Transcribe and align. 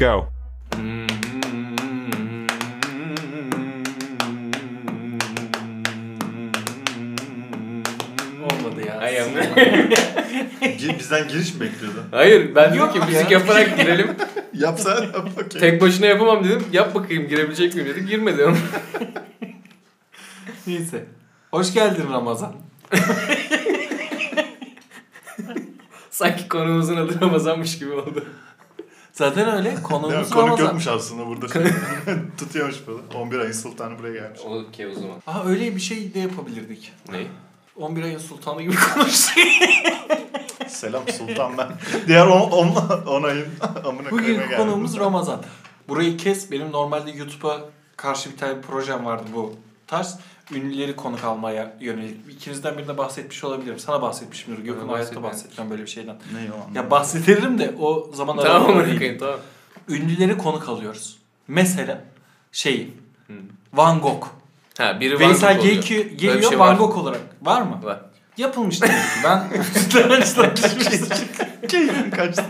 Okay, 0.00 0.06
go. 0.08 0.32
Olmadı 8.44 8.86
ya. 8.86 8.98
Ay 8.98 9.20
ama. 9.20 9.38
Gi- 10.60 10.98
Bizden 10.98 11.28
giriş 11.28 11.54
mi 11.54 11.60
bekliyordun? 11.60 12.04
Hayır 12.10 12.54
ben 12.54 12.74
dedim 12.74 12.92
ki 12.92 12.98
müzik 13.08 13.30
yaparak 13.30 13.76
girelim. 13.78 14.16
Yapsana 14.54 15.04
yap 15.04 15.26
bakayım. 15.36 15.48
Tek 15.60 15.80
başına 15.80 16.06
yapamam 16.06 16.44
dedim. 16.44 16.64
Yap 16.72 16.94
bakayım 16.94 17.28
girebilecek 17.28 17.74
miyim 17.74 17.88
dedik. 17.88 18.08
Girmedi. 18.08 18.46
Neyse. 20.66 21.04
Hoş 21.50 21.74
geldin 21.74 22.04
Ramazan. 22.12 22.52
Sanki 26.10 26.48
konumuzun 26.48 26.96
adı 26.96 27.20
Ramazanmış 27.20 27.78
gibi 27.78 27.92
oldu. 27.92 28.24
Zaten 29.20 29.48
öyle. 29.56 29.82
Konuğumuz 29.82 30.30
Konuk 30.30 30.46
Ramazan. 30.48 30.64
yokmuş 30.64 30.86
aslında 30.86 31.26
burada. 31.26 31.46
Tutuyormuş 32.38 32.76
böyle. 32.86 32.98
11 33.18 33.38
ayın 33.38 33.52
sultanı 33.52 33.98
buraya 33.98 34.12
gelmiş. 34.12 34.40
Okey 34.40 34.86
o 34.86 34.94
zaman. 34.94 35.16
Aa 35.26 35.44
öyle 35.48 35.76
bir 35.76 35.80
şey 35.80 36.14
de 36.14 36.18
yapabilirdik. 36.18 36.92
Ne? 37.12 37.26
11 37.76 38.02
ayın 38.02 38.18
sultanı 38.18 38.62
gibi 38.62 38.74
konuştuk. 38.94 39.34
Selam 40.68 41.02
sultan 41.18 41.58
ben. 41.58 41.68
Diğer 42.08 42.26
10 42.26 43.22
ayın 43.22 43.46
amına 43.84 43.84
koyma 43.84 44.10
Bugün 44.10 44.34
geldim. 44.34 44.56
konuğumuz 44.56 44.98
Ramazan. 44.98 45.42
Burayı 45.88 46.16
kes. 46.16 46.50
Benim 46.50 46.72
normalde 46.72 47.10
YouTube'a 47.10 47.60
karşı 47.96 48.32
bir 48.32 48.36
tane 48.36 48.60
projem 48.60 49.04
vardı 49.04 49.24
bu 49.34 49.54
tarz. 49.86 50.18
Ünlüleri 50.54 50.96
konuk 50.96 51.24
almaya 51.24 51.76
yönelik. 51.80 52.16
İkinizden 52.30 52.78
birine 52.78 52.98
bahsetmiş 52.98 53.44
olabilirim. 53.44 53.78
Sana 53.78 54.02
bahsetmişimdir. 54.02 54.64
Gökhan 54.64 54.88
hayatta 54.88 55.22
bahsetmem 55.22 55.70
böyle 55.70 55.82
bir 55.82 55.90
şeyden. 55.90 56.16
Ne 56.32 56.52
o 56.52 56.78
Ya 56.78 56.90
bahsederim 56.90 57.58
de 57.58 57.74
o 57.80 58.10
zaman 58.14 58.36
Tamam 58.36 58.66
koyayım 58.66 59.18
tamam. 59.18 59.36
Ünlüleri 59.88 60.38
konuk 60.38 60.68
alıyoruz. 60.68 61.18
Mesela 61.48 62.04
şey 62.52 62.90
Hı. 63.26 63.32
Van 63.72 64.00
Gogh. 64.00 64.26
Ha 64.78 65.00
biri 65.00 65.14
Van 65.14 65.20
Veysel 65.20 65.54
Gogh 65.54 65.64
oluyor. 65.64 65.82
Bir 65.82 66.18
geliyor 66.18 66.50
şey 66.50 66.58
Van. 66.58 66.76
Gogh 66.76 66.98
olarak. 66.98 67.20
Var 67.42 67.62
mı? 67.62 67.80
Var. 67.82 68.00
Yapılmış 68.36 68.82
demek 68.82 68.96
ki. 68.96 69.20
Ben 69.24 69.42
Keyfim 71.68 72.10
kaçtı. 72.10 72.44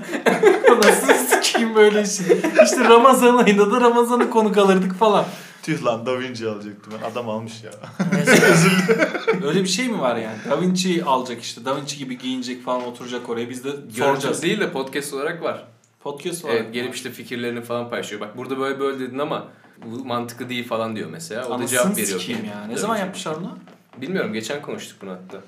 nasıl 0.84 1.14
sikeyim 1.14 1.74
böyle 1.74 2.02
işi. 2.02 2.22
İşte 2.64 2.84
Ramazan 2.88 3.36
ayında 3.36 3.72
da 3.72 3.80
Ramazan'ı 3.80 4.30
konuk 4.30 4.58
alırdık 4.58 4.94
falan. 4.94 5.24
Tüh 5.62 5.84
lan 5.84 6.06
Da 6.06 6.18
Vinci 6.20 6.48
alacaktım 6.48 6.92
ben. 7.02 7.10
Adam 7.10 7.28
almış 7.28 7.64
ya. 7.64 7.70
Öyle 9.46 9.62
bir 9.62 9.68
şey 9.68 9.88
mi 9.88 10.00
var 10.00 10.16
yani? 10.16 10.36
Da 10.50 10.60
Vinci 10.60 11.04
alacak 11.04 11.42
işte. 11.42 11.64
Da 11.64 11.76
Vinci 11.76 11.98
gibi 11.98 12.18
giyinecek 12.18 12.64
falan 12.64 12.84
oturacak 12.84 13.28
oraya. 13.28 13.50
Biz 13.50 13.64
de 13.64 13.68
Görüntü 13.70 13.94
soracağız. 13.96 14.42
değil 14.42 14.60
de 14.60 14.72
podcast 14.72 15.14
olarak 15.14 15.42
var. 15.42 15.64
Podcast 16.00 16.44
var. 16.44 16.50
Evet 16.50 16.72
gelip 16.74 16.94
işte 16.94 17.10
fikirlerini 17.10 17.60
falan 17.62 17.90
paylaşıyor. 17.90 18.20
Bak 18.20 18.36
burada 18.36 18.58
böyle 18.58 18.80
böyle 18.80 19.00
dedin 19.00 19.18
ama 19.18 19.44
bu 19.84 20.04
mantıklı 20.04 20.48
değil 20.48 20.68
falan 20.68 20.96
diyor 20.96 21.10
mesela. 21.10 21.46
O 21.46 21.50
da 21.50 21.54
Anasını 21.54 21.68
cevap 21.78 21.96
veriyor. 21.96 22.20
sikeyim 22.20 22.44
ya. 22.44 22.64
Ne 22.68 22.76
zaman 22.76 22.96
yapmışlar 22.96 23.34
onu? 23.34 23.58
Bilmiyorum 24.00 24.32
geçen 24.32 24.62
konuştuk 24.62 24.96
bunu 25.02 25.10
hatta. 25.10 25.38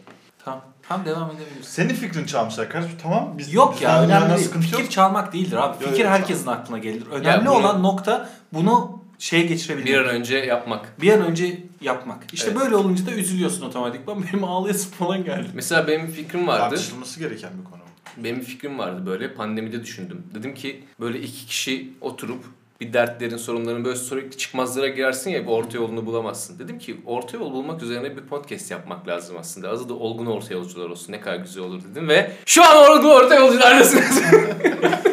Tamam. 0.44 0.60
Tamam 0.88 1.06
devam 1.06 1.30
edebiliriz. 1.30 1.66
Senin 1.68 1.94
fikrini 1.94 2.26
çalmışlar 2.26 2.70
kardeşim. 2.70 2.98
Tamam. 3.02 3.34
Biz, 3.38 3.54
Yok 3.54 3.74
bizden 3.74 3.88
ya 3.88 4.02
yana 4.02 4.06
önemli 4.24 4.34
değil. 4.36 4.46
sıkıntı 4.46 4.66
Fikir 4.66 4.78
yok. 4.82 4.90
çalmak 4.90 5.32
değildir 5.32 5.56
abi. 5.56 5.82
Yok, 5.84 5.90
Fikir 5.92 6.04
yok, 6.04 6.12
herkesin 6.12 6.46
aklına 6.46 6.78
gelir. 6.78 7.02
Önemli 7.12 7.46
bunu- 7.46 7.54
olan 7.54 7.82
nokta 7.82 8.28
bunu 8.52 9.01
şeye 9.22 9.42
geçirebilmek. 9.42 9.88
Bir 9.92 9.98
an 9.98 10.06
önce 10.08 10.36
yapmak. 10.36 11.00
Bir 11.00 11.12
an 11.12 11.20
önce 11.20 11.58
yapmak. 11.80 12.24
İşte 12.32 12.50
Evet. 12.50 12.60
böyle 12.60 12.76
olunca 12.76 13.06
da 13.06 13.10
üzülüyorsun 13.12 13.66
otomatikman. 13.66 14.24
Benim 14.32 14.44
ağlayasım 14.44 14.90
falan 14.90 15.24
geldi. 15.24 15.46
Mesela 15.54 15.88
benim 15.88 16.06
fikrim 16.06 16.46
vardı. 16.46 16.60
Tartışılması 16.60 17.20
gereken 17.20 17.50
bir 17.60 17.70
konu. 17.70 17.82
Benim 18.16 18.40
bir 18.40 18.44
fikrim 18.44 18.78
vardı 18.78 19.06
böyle 19.06 19.34
pandemide 19.34 19.82
düşündüm. 19.82 20.22
Dedim 20.34 20.54
ki 20.54 20.84
böyle 21.00 21.20
iki 21.20 21.46
kişi 21.46 21.92
oturup 22.00 22.44
bir 22.80 22.92
dertlerin, 22.92 23.36
sorunların 23.36 23.84
böyle 23.84 23.96
sürekli 23.96 24.38
çıkmazlara 24.38 24.88
girersin 24.88 25.30
ya 25.30 25.42
bir 25.42 25.48
orta 25.50 25.78
yolunu 25.78 26.06
bulamazsın. 26.06 26.58
Dedim 26.58 26.78
ki 26.78 27.00
orta 27.06 27.36
yol 27.36 27.52
bulmak 27.52 27.82
üzerine 27.82 28.16
bir 28.16 28.22
podcast 28.22 28.70
yapmak 28.70 29.08
lazım 29.08 29.36
aslında. 29.38 29.70
Adı 29.70 29.88
da 29.88 29.94
Olgun 29.94 30.26
Orta 30.26 30.54
Yolcular 30.54 30.88
olsun 30.88 31.12
ne 31.12 31.20
kadar 31.20 31.36
güzel 31.36 31.62
olur 31.64 31.80
dedim 31.90 32.08
ve 32.08 32.32
şu 32.46 32.64
an 32.64 32.90
Olgun 32.90 33.08
Orta 33.10 33.34
Yolculardasınız. 33.34 34.22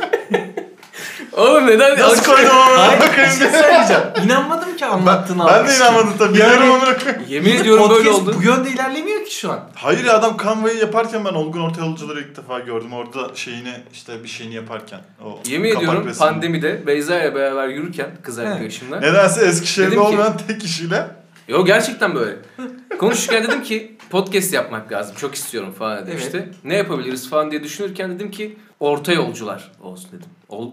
Oğlum 1.40 1.68
neden? 1.68 2.00
Nasıl 2.00 2.24
koydum 2.24 2.52
Bir 3.02 3.16
koyayım 3.16 3.38
şey 3.40 3.50
söyleyeceğim. 3.50 4.04
İnanmadım 4.26 4.78
ki 4.78 4.86
anlattığını 4.86 5.46
Ben 5.48 5.68
de 5.68 5.76
inanmadım 5.78 6.14
tabii. 6.18 6.44
Amına 6.44 6.98
koyayım. 6.98 7.22
Yemin 7.28 7.56
ediyorum 7.56 7.90
böyle 7.90 8.10
oldu. 8.10 8.36
Bu 8.38 8.44
yönde 8.44 8.70
ilerlemiyor 8.70 9.26
ki 9.26 9.36
şu 9.36 9.52
an. 9.52 9.60
Hayır 9.76 10.06
ya 10.06 10.14
adam 10.18 10.38
Canva'yı 10.44 10.78
yaparken 10.78 11.26
ben 11.26 11.34
Olgun 11.34 11.62
Orta 11.62 11.86
Yolcuları 11.86 12.20
ilk 12.22 12.38
defa 12.38 12.60
gördüm. 12.60 12.94
Orada 12.94 13.36
şeyini 13.36 13.74
işte 13.94 14.24
bir 14.24 14.28
şeyini 14.30 14.56
yaparken. 14.56 15.00
O 15.26 15.40
Yemin 15.50 15.70
ediyorum 15.78 16.08
resmini. 16.08 16.18
pandemide 16.32 16.88
Beyza 16.88 17.20
ile 17.20 17.36
beraber 17.36 17.68
yürürken 17.68 18.10
kız 18.24 18.40
arkadaşımla. 18.40 19.00
Nedense 19.00 19.46
Eskişehir'de 19.46 19.92
Dedim 19.92 20.02
ki- 20.02 20.08
olmayan 20.08 20.34
tek 20.48 20.62
kişiyle 20.62 21.08
Yo 21.50 21.66
gerçekten 21.66 22.16
böyle. 22.16 22.38
Konuşurken 23.00 23.44
dedim 23.44 23.64
ki 23.64 23.98
podcast 24.10 24.54
yapmak 24.54 24.92
lazım. 24.92 25.16
Çok 25.16 25.36
istiyorum 25.36 25.72
falan 25.80 25.98
dedim 25.98 26.10
Evet. 26.14 26.22
işte. 26.26 26.50
Ne 26.64 26.76
yapabiliriz 26.76 27.30
falan 27.30 27.52
diye 27.52 27.64
düşünürken 27.64 28.16
dedim 28.16 28.32
ki 28.32 28.58
orta 28.80 29.14
yolcular 29.14 29.72
olsun 29.84 30.10
dedim. 30.12 30.30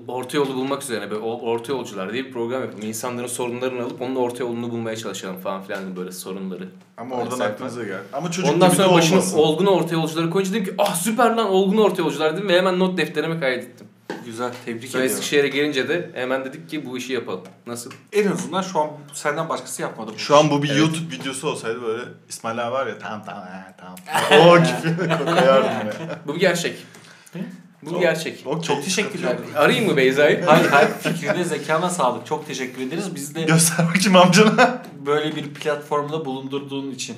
Orta 0.09 0.37
yolu 0.37 0.55
bulmak 0.55 0.83
üzerine 0.83 1.11
böyle 1.11 1.23
orta 1.25 1.73
yolcular 1.73 2.13
diye 2.13 2.25
bir 2.25 2.33
program 2.33 2.63
yapalım. 2.63 2.83
İnsanların 2.87 3.27
sorunlarını 3.27 3.83
alıp 3.85 4.03
onun 4.03 4.17
orta 4.17 4.45
yolunu 4.45 4.71
bulmaya 4.71 4.97
çalışalım 4.97 5.37
falan 5.39 5.63
filan 5.63 5.83
dedim 5.83 5.97
böyle 5.97 6.13
sorunları. 6.13 6.69
ama 6.97 7.17
oradan 7.17 7.37
Sayfa. 7.37 7.53
aklınıza 7.55 7.85
geldi. 7.85 8.03
Ama 8.13 8.31
çocuk 8.31 8.55
Ondan 8.55 8.69
sonra 8.69 8.93
başına 8.93 9.17
olmasın. 9.19 9.39
olgun 9.39 9.67
orta 9.67 9.95
yolcuları 9.95 10.31
koyunca 10.31 10.53
dedim 10.53 10.65
ki 10.65 10.75
ah 10.79 10.95
süper 10.95 11.31
lan 11.31 11.49
olgun 11.51 11.77
orta 11.77 12.03
yolcular 12.03 12.37
dedim 12.37 12.49
ve 12.49 12.59
hemen 12.59 12.79
not 12.79 12.99
defterime 12.99 13.41
kaydettim. 13.41 13.87
Güzel 14.25 14.53
tebrik 14.65 14.91
Sonra 14.91 15.03
ediyorum. 15.03 15.19
Eskişehir'e 15.22 15.49
gelince 15.49 15.89
de 15.89 16.11
hemen 16.15 16.44
dedik 16.44 16.71
ki 16.71 16.87
bu 16.87 16.99
işi 16.99 17.12
yapalım. 17.12 17.43
Nasıl? 17.67 17.91
En 18.12 18.27
azından 18.27 18.62
şu 18.62 18.81
an 18.81 18.91
senden 19.15 19.49
başkası 19.49 19.83
yapmadı. 19.83 20.11
bu 20.15 20.19
Şu 20.19 20.37
an 20.37 20.50
bu 20.50 20.62
bir 20.62 20.69
Evet. 20.71 20.78
YouTube 20.78 21.15
videosu 21.15 21.49
olsaydı 21.49 21.83
böyle 21.83 22.03
İsmail 22.28 22.66
abi 22.66 22.72
var 22.72 22.87
ya 22.87 22.99
tamam 22.99 23.22
tamam 23.27 23.45
he, 23.45 23.75
tamam. 23.78 23.97
o 24.49 24.59
gibi 24.59 25.25
koyardım 25.25 25.71
ya. 25.71 26.19
Bu 26.27 26.34
bir 26.34 26.41
gerçek. 26.41 26.87
Bu 27.83 27.95
bir 27.95 28.00
gerçek. 28.00 28.47
Okey, 28.47 28.62
Çok 28.62 28.84
teşekkürler. 28.84 29.37
Arayayım 29.56 29.91
mı 29.91 29.97
Beyza'yı? 29.97 30.45
Hayır 30.45 30.66
hayır 30.69 30.89
fikrine 31.00 31.45
zekana 31.45 31.91
sağlık. 31.91 32.27
Çok 32.27 32.47
teşekkür 32.47 32.83
ederiz. 32.83 33.15
Biz 33.15 33.34
de 33.34 33.43
Göster 33.43 33.87
bakayım 33.89 34.16
amcana. 34.16 34.83
böyle 35.06 35.37
bir 35.37 35.55
platformda 35.55 36.25
bulundurduğun 36.25 36.91
için. 36.91 37.16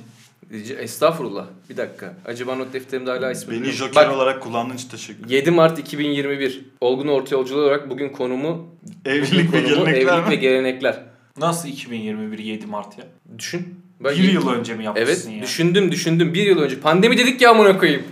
Estağfurullah. 0.79 1.47
Bir 1.71 1.77
dakika. 1.77 2.15
Acaba 2.27 2.55
not 2.55 2.73
defterimde 2.73 3.11
hala 3.11 3.33
ismi 3.33 3.55
Beni 3.55 3.71
joker 3.73 3.95
Bak, 4.09 4.15
olarak 4.15 4.43
kullandığın 4.43 4.77
için 4.77 4.89
teşekkür 4.89 5.21
ederim. 5.21 5.35
7 5.37 5.51
Mart 5.51 5.79
2021. 5.79 6.65
Olgun 6.81 7.09
Orta 7.09 7.35
Yolcular 7.35 7.63
olarak 7.63 7.91
bugün 7.91 8.09
konumu 8.09 8.67
Evlilik 9.05 9.53
ve 9.53 9.63
bugün 9.63 9.75
konumu 9.75 9.85
gelenekler 9.87 10.13
evlilik 10.13 10.27
ve 10.31 10.35
mi? 10.35 10.39
gelenekler. 10.41 11.03
Nasıl 11.37 11.69
2021 11.69 12.39
7 12.39 12.67
Mart 12.67 12.99
ya? 12.99 13.05
Düşün. 13.39 13.75
Ben 14.05 14.13
bir 14.13 14.33
yıl 14.33 14.49
önce 14.49 14.75
mi 14.75 14.85
Evet 14.97 14.99
yapmışsın 14.99 15.31
ya? 15.31 15.43
düşündüm 15.43 15.93
düşündüm. 15.93 16.35
Bir 16.35 16.43
yıl 16.47 16.59
önce. 16.59 16.81
Pandemi 16.81 17.19
dedik 17.19 17.41
ya 17.41 17.51
amına 17.51 17.79
koyayım. 17.79 18.03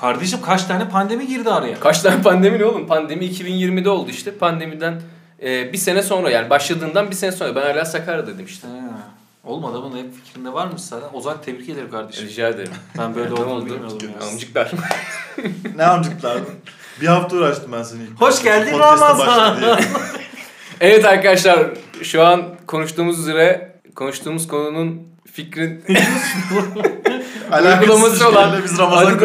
Kardeşim 0.00 0.38
kaç 0.42 0.64
tane 0.64 0.88
pandemi 0.88 1.26
girdi 1.26 1.50
araya? 1.50 1.80
Kaç 1.80 2.02
tane 2.02 2.22
pandemi 2.22 2.58
ne 2.58 2.64
oğlum? 2.64 2.86
Pandemi 2.86 3.24
2020'de 3.26 3.90
oldu 3.90 4.10
işte. 4.10 4.30
Pandemiden 4.30 5.00
e, 5.42 5.72
bir 5.72 5.78
sene 5.78 6.02
sonra 6.02 6.30
yani 6.30 6.50
başladığından 6.50 7.10
bir 7.10 7.14
sene 7.14 7.32
sonra. 7.32 7.54
Ben 7.56 7.60
hala 7.62 7.84
Sakarya 7.84 8.26
dedim 8.26 8.44
işte. 8.46 8.68
Ha, 8.68 9.15
Olmadı 9.46 9.80
bunun 9.82 9.96
hep 9.98 10.06
fikrinde 10.24 10.52
var 10.52 10.66
mı 10.66 10.72
zaten? 10.76 11.08
O 11.12 11.20
zaman 11.20 11.40
tebrik 11.44 11.68
ederim 11.68 11.90
kardeşim. 11.90 12.26
Rica 12.28 12.48
ederim. 12.48 12.72
Ben 12.98 13.14
böyle 13.14 13.32
olduğunu 13.34 13.50
oldu? 13.54 13.66
bilmiyordum. 13.66 14.10
Amcıklar. 14.32 14.70
Ne 15.76 15.84
amcıklar? 15.84 16.38
bir 17.00 17.06
hafta 17.06 17.36
uğraştım 17.36 17.72
ben 17.72 17.82
seni. 17.82 18.00
Hoş 18.18 18.42
geldin 18.42 18.78
Ramazan. 18.78 19.58
evet 20.80 21.04
arkadaşlar 21.04 21.66
şu 22.02 22.22
an 22.24 22.42
konuştuğumuz 22.66 23.18
üzere 23.18 23.72
konuştuğumuz 23.94 24.48
konunun 24.48 25.02
fikrin 25.32 25.84
Uygulaması 27.80 28.28
olan- 28.28 28.60
biz 28.64 28.78
Ramazan. 28.78 29.20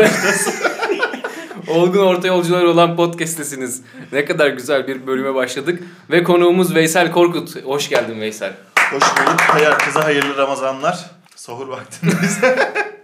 Olgun 1.67 2.05
Orta 2.05 2.27
Yolcular 2.27 2.63
olan 2.63 2.95
podcast'tesiniz. 2.95 3.81
Ne 4.11 4.25
kadar 4.25 4.47
güzel 4.49 4.87
bir 4.87 5.07
bölüme 5.07 5.35
başladık. 5.35 5.83
Ve 6.11 6.23
konuğumuz 6.23 6.75
Veysel 6.75 7.11
Korkut. 7.11 7.63
Hoş 7.65 7.89
geldin 7.89 8.21
Veysel. 8.21 8.53
Hoş 8.91 9.03
bulduk. 9.03 9.39
Kıza 9.79 10.05
hayırlı 10.05 10.37
Ramazanlar. 10.37 11.05
Sahur 11.35 11.67
vaktindeyiz. 11.67 12.39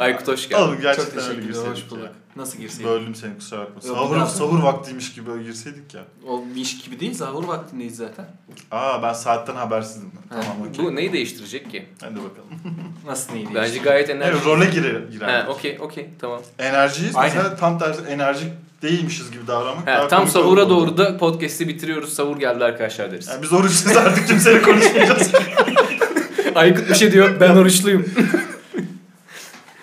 Aykut 0.00 0.28
hoş 0.28 0.48
geldin. 0.48 0.62
Oğlum 0.62 0.72
Çok 0.74 0.82
gerçekten 0.82 1.12
öyle 1.18 1.20
teşekkür 1.20 1.38
ederim. 1.38 1.52
girseydik 1.54 1.84
Hoş 1.84 1.90
bulduk. 1.90 2.04
ya. 2.04 2.12
Nasıl 2.36 2.58
girseydin? 2.58 2.86
Böldüm 2.92 3.14
seni 3.14 3.34
kusura 3.38 3.60
bakma. 3.60 3.74
Yok, 3.88 3.96
Sahur, 3.98 4.16
biraz- 4.16 4.36
sahur 4.36 4.62
vaktiymiş 4.62 5.12
gibi 5.14 5.30
öyle 5.30 5.42
girseydik 5.42 5.94
ya. 5.94 6.00
O 6.28 6.44
iş 6.56 6.78
gibi 6.78 7.00
değil. 7.00 7.14
Zahur 7.14 7.44
vaktindeyiz 7.44 7.96
zaten. 7.96 8.24
Aa 8.70 9.02
ben 9.02 9.12
saatten 9.12 9.54
habersizdim. 9.54 10.10
Tamam 10.28 10.46
okey. 10.70 10.84
Bu 10.84 10.96
neyi 10.96 11.12
değiştirecek 11.12 11.70
ki? 11.70 11.86
Hadi 12.00 12.14
bakalım. 12.16 12.48
Nasıl 13.06 13.32
neydi? 13.32 13.48
Bence 13.54 13.78
gayet 13.78 14.10
enerji. 14.10 14.32
Evet, 14.32 14.46
role 14.46 14.64
girer. 14.64 15.00
girer. 15.12 15.28
Ha, 15.28 15.46
okey 15.50 15.78
okey 15.80 16.08
tamam. 16.20 16.40
Enerjiyiz. 16.58 17.16
Aynen. 17.16 17.36
Mesela 17.36 17.56
tam 17.56 17.78
tersi 17.78 18.00
enerjik 18.04 18.48
değilmişiz 18.82 19.30
gibi 19.30 19.46
davranmak. 19.46 19.86
Ha, 19.86 19.92
daha 19.98 20.08
tam 20.08 20.28
sahura 20.28 20.68
doğru 20.70 20.96
da 20.96 21.16
podcast'i 21.18 21.68
bitiriyoruz. 21.68 22.12
Sahur 22.14 22.36
geldi 22.36 22.64
arkadaşlar 22.64 23.12
deriz. 23.12 23.28
Yani 23.28 23.42
biz 23.42 23.52
oruçsuz 23.52 23.96
artık 23.96 24.28
kimseyle 24.28 24.62
konuşmayacağız. 24.62 25.30
Aykut 26.54 26.88
bir 26.88 26.94
şey 26.94 27.12
diyor. 27.12 27.40
Ben 27.40 27.56
oruçluyum. 27.56 28.06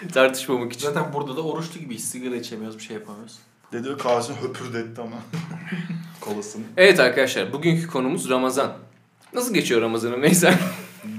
Tartışmamak 0.14 0.74
için. 0.74 0.88
Zaten 0.88 1.14
burada 1.14 1.38
da 1.38 1.42
oruçlu 1.42 1.80
gibiyiz. 1.80 2.10
Sigara 2.12 2.36
içemiyoruz, 2.36 2.78
bir 2.78 2.84
şey 2.84 2.96
yapamıyoruz. 2.96 3.40
Dedi 3.72 3.98
kahvesini 3.98 4.38
höpürdetti 4.38 5.02
ama. 5.02 5.16
Kolasını. 6.22 6.64
Evet 6.78 7.00
arkadaşlar 7.00 7.54
bugünkü 7.54 7.88
konumuz 7.88 8.30
Ramazan. 8.30 8.74
Nasıl 9.34 9.54
geçiyor 9.54 9.82
Ramazan'ın 9.82 10.22
Veysel? 10.22 10.58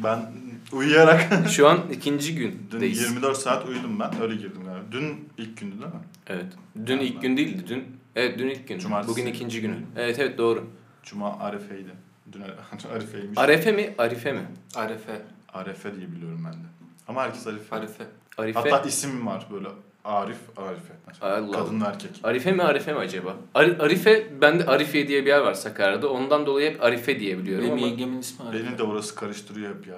Ben 0.05 0.33
uyuyarak 0.73 1.49
Şu 1.51 1.69
an 1.69 1.79
ikinci 1.93 2.37
dün 2.37 2.67
gündeyiz. 2.71 3.03
24 3.03 3.37
saat 3.39 3.69
uyudum 3.69 4.01
ben. 4.01 4.23
Öyle 4.23 4.35
girdim 4.35 4.63
galiba. 4.65 4.85
Dün 4.93 5.29
ilk 5.39 5.57
gündü 5.57 5.73
değil 5.73 5.93
mi? 5.93 6.01
Evet. 6.27 6.47
Dün 6.87 6.99
ilk 6.99 7.23
gün 7.23 7.37
değildi. 7.37 7.65
Dün 7.69 7.85
Evet 8.17 8.39
dün 8.39 8.49
ilk 8.49 8.69
gün. 8.69 8.79
Cumartesi. 8.79 9.13
Bugün 9.13 9.27
ikinci 9.27 9.61
günü. 9.61 9.77
Evet 9.97 10.19
evet 10.19 10.39
doğru. 10.39 10.67
Cuma 11.03 11.39
Arefe'ydi. 11.39 11.91
Dün 12.33 12.43
Arefe'ymiş. 12.93 13.39
Arefe 13.39 13.73
mi? 13.73 13.95
Arife 13.99 14.33
mi? 14.33 14.43
Arefe. 14.75 15.23
Arefe 15.53 15.97
diye 15.97 16.13
biliyorum 16.13 16.43
ben 16.45 16.53
de. 16.53 16.80
Ama 17.11 17.23
herkes 17.23 17.47
Arefe. 17.47 17.77
Arefe. 17.77 18.05
Arife. 18.39 18.59
Hatta 18.71 18.89
isim 18.89 19.27
var 19.27 19.47
böyle. 19.53 19.69
Arif, 20.05 20.37
Arife. 20.57 20.93
Allah 21.21 21.53
Kadın 21.53 21.81
ve 21.81 21.85
erkek. 21.85 22.11
Arife 22.23 22.53
mi 22.53 22.63
Arife 22.63 22.93
mi 22.93 22.99
acaba? 22.99 23.37
Ari- 23.55 23.83
Arife, 23.83 24.41
bende 24.41 24.67
Arife 24.67 25.09
diye 25.09 25.23
bir 25.23 25.27
yer 25.27 25.41
var 25.41 25.55
Sakarya'da. 25.55 26.09
Ondan 26.09 26.47
dolayı 26.47 26.71
hep 26.71 26.83
Arife 26.83 27.21
diye 27.21 27.39
biliyorum 27.39 27.65
Benim 27.65 27.79
ama 27.79 27.87
yengemin 27.87 28.19
ismi 28.19 28.49
Arefe. 28.49 28.67
Beni 28.67 28.79
de 28.79 28.83
orası 28.83 29.15
karıştırıyor 29.15 29.75
hep 29.75 29.87
ya. 29.87 29.97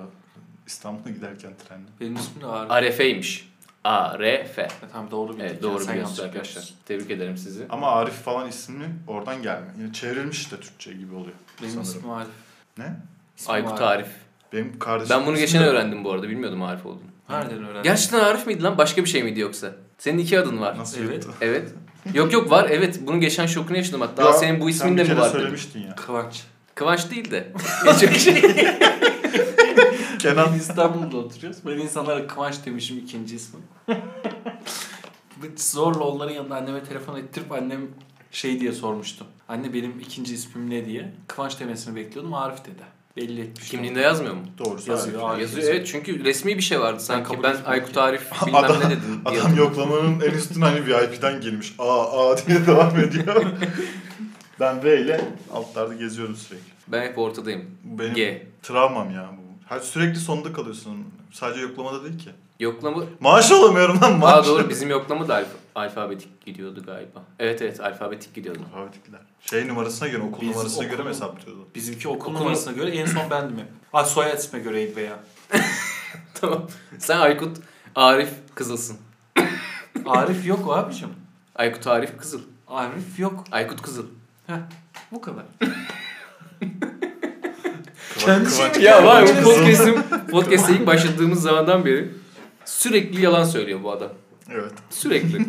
İstanbul'a 0.67 1.11
giderken 1.11 1.53
trenle. 1.69 1.85
Benim 2.01 2.17
ismim 2.17 2.41
de 2.43 2.47
Arefe. 2.47 2.75
Arefe'ymiş. 2.75 3.53
Arefe. 3.85 4.63
E, 4.63 4.69
tamam 4.93 5.11
doğru 5.11 5.33
bildik. 5.33 5.45
Evet 5.51 5.63
doğru 5.63 5.79
sen 5.81 5.93
biliyorsunuz 5.95 6.21
arkadaşlar. 6.21 6.75
Tebrik 6.87 7.11
ederim 7.11 7.37
sizi. 7.37 7.67
Ama 7.71 7.87
Arif 7.93 8.15
falan 8.15 8.49
ismi 8.49 8.97
oradan 9.09 9.43
gelme. 9.43 9.67
Yine 9.79 9.93
çevrilmiş 9.93 10.53
de 10.53 10.57
Türkçe 10.61 10.93
gibi 10.93 11.15
oluyor. 11.15 11.37
Benim 11.63 11.73
sanırım. 11.73 11.89
ismim 11.91 12.11
Arif. 12.11 12.29
Ne? 12.79 12.97
İsmim 13.39 13.55
Aykut 13.55 13.81
Arif. 13.81 14.09
Benim 14.53 14.79
kardeşim. 14.79 15.17
Ben 15.17 15.27
bunu 15.27 15.35
ismi 15.35 15.47
geçen 15.47 15.63
de- 15.63 15.67
öğrendim 15.67 16.05
bu 16.05 16.13
arada. 16.13 16.29
Bilmiyordum 16.29 16.63
Arif 16.63 16.87
olduğunu. 16.87 17.03
Nereden 17.31 17.65
öğrendin? 17.65 17.83
Gerçekten 17.83 18.21
Arif 18.21 18.47
miydi 18.47 18.63
lan? 18.63 18.79
Başka 18.79 19.05
bir 19.05 19.09
şey 19.09 19.23
miydi 19.23 19.41
yoksa? 19.41 19.73
Senin 19.99 20.19
iki 20.19 20.39
adın 20.39 20.61
var. 20.61 20.79
Nasıl 20.79 20.99
Evet. 21.01 21.13
yuttu? 21.15 21.35
Evet. 21.41 21.69
Yok 22.15 22.33
yok 22.33 22.51
var. 22.51 22.67
Evet. 22.71 23.01
Bunun 23.07 23.21
geçen 23.21 23.47
şokunu 23.47 23.77
yaşadım 23.77 24.01
hatta. 24.01 24.23
Ya, 24.23 24.33
senin 24.33 24.61
bu 24.61 24.65
sen 24.65 24.71
ismin 24.71 24.99
de 24.99 25.05
mi 25.05 25.17
var 25.17 25.29
dedim. 25.29 25.41
söylemiştin 25.41 25.81
ya. 25.81 25.95
Kıvanç. 25.95 26.43
Kıvanç 26.75 27.11
değil 27.11 27.31
de. 27.31 27.53
Çok 28.01 28.11
şey. 28.13 28.43
Kenan 30.19 30.55
İstanbul'da 30.55 31.17
oturuyoruz. 31.17 31.59
Ben 31.67 31.73
insanlara 31.73 32.27
Kıvanç 32.27 32.55
demişim 32.67 32.99
ikinci 32.99 33.37
ismim. 33.37 33.63
Zorla 35.57 36.05
onların 36.05 36.35
yanında 36.35 36.57
anneme 36.57 36.85
telefon 36.85 37.17
ettirip 37.17 37.53
annem 37.53 37.81
şey 38.31 38.61
diye 38.61 38.73
sormuştum. 38.73 39.27
Anne 39.49 39.75
benim 39.75 40.01
ikinci 40.01 40.35
ismim 40.35 40.71
ne 40.71 40.85
diye. 40.87 41.13
Kıvanç 41.27 41.61
demesini 41.61 41.97
bekliyordum. 41.97 42.35
Arif 42.35 42.65
dedi. 42.65 42.83
Belli 43.17 43.41
etmiş. 43.41 43.69
Kimliğinde 43.69 44.01
yazmıyor 44.01 44.35
mu? 44.35 44.41
doğru 44.59 44.79
Yazıyor. 44.87 45.31
Arif 45.31 45.41
Yazıyor 45.41 45.75
evet 45.75 45.87
çünkü 45.87 46.25
resmi 46.25 46.57
bir 46.57 46.63
şey 46.63 46.81
vardı 46.81 47.01
sanki. 47.01 47.29
kabul 47.29 47.43
Ben 47.43 47.49
etmiyorum 47.49 47.73
Aykut. 47.73 47.97
Arif 47.97 48.31
bilmem 48.47 48.65
Adam- 48.65 48.81
ne 48.81 48.91
dedim 48.91 49.23
diye. 49.31 49.41
Adam 49.41 49.57
yoklamanın 49.57 50.21
en 50.21 50.31
üstüne 50.31 50.65
hani 50.65 50.87
VIP'den 50.87 51.41
girmiş. 51.41 51.75
Aa 51.79 52.31
aa 52.31 52.37
diye 52.47 52.67
devam 52.67 52.99
ediyor. 53.01 53.45
ben 54.61 54.85
V 54.85 55.01
ile 55.01 55.21
altlarda 55.53 55.95
geziyorum 55.95 56.37
sürekli. 56.37 56.65
Ben 56.89 57.03
hep 57.03 57.19
ortadayım. 57.19 57.65
Benim 57.85 58.15
G. 58.15 58.47
travmam 58.63 59.11
ya 59.15 59.31
bu. 59.39 59.43
Her 59.75 59.81
sürekli 59.81 60.21
sonda 60.21 60.53
kalıyorsun. 60.53 60.97
Sadece 61.33 61.61
yoklamada 61.61 62.05
değil 62.05 62.19
ki. 62.19 62.31
Yoklama... 62.63 63.03
Maaş 63.21 63.51
alamıyorum 63.53 64.01
lan 64.01 64.19
maaş. 64.19 64.35
Aa 64.35 64.49
doğru 64.49 64.69
bizim 64.69 64.91
yoklama 64.91 65.29
da 65.29 65.41
alf- 65.41 65.47
alfabetik 65.75 66.47
gidiyordu 66.47 66.83
galiba. 66.87 67.23
Evet 67.39 67.63
evet 67.63 67.81
alfabetik 67.81 68.35
gidiyordu. 68.35 68.61
Alfabetikler. 68.75 69.21
Şey 69.41 69.69
numarasına 69.69 70.09
göre, 70.09 70.23
okul 70.23 70.41
Biz 70.41 70.49
numarasına 70.49 70.85
göre 70.85 70.97
mi 70.97 71.01
okul- 71.03 71.09
hesaplıyordu? 71.11 71.69
Bizimki 71.75 72.09
okul 72.09 72.31
Okul- 72.31 72.41
numarasına 72.41 72.73
göre 72.73 72.91
en 72.91 73.07
son 73.07 73.31
bendim 73.31 73.59
hep. 73.59 73.67
Ay 73.93 74.05
soyad 74.05 74.39
isme 74.39 74.59
göreydi 74.59 74.97
veya. 74.97 75.19
tamam. 76.41 76.67
Sen 76.99 77.19
Aykut 77.21 77.57
Arif 77.95 78.29
Kızılsın. 78.55 78.97
Arif 80.07 80.47
yok 80.47 80.77
abicim. 80.77 81.09
Aykut 81.57 81.87
Arif 81.87 82.19
Kızıl. 82.19 82.41
Arif 82.69 83.19
yok. 83.19 83.45
Aykut 83.53 83.83
Kızıl. 83.83 84.07
Heh, 84.47 84.55
bu 85.13 85.21
kadar. 85.21 85.45
Kıvanç- 88.19 88.81
ya 88.83 89.05
var 89.05 89.25
bu 89.29 89.45
podcast'im 89.45 90.03
podcast'e 90.31 90.73
ilk 90.73 90.87
başladığımız 90.87 91.43
zamandan 91.43 91.85
beri 91.85 92.22
sürekli 92.79 93.23
yalan 93.23 93.45
söylüyor 93.45 93.83
bu 93.83 93.93
adam. 93.93 94.09
Evet. 94.51 94.73
Sürekli. 94.91 95.47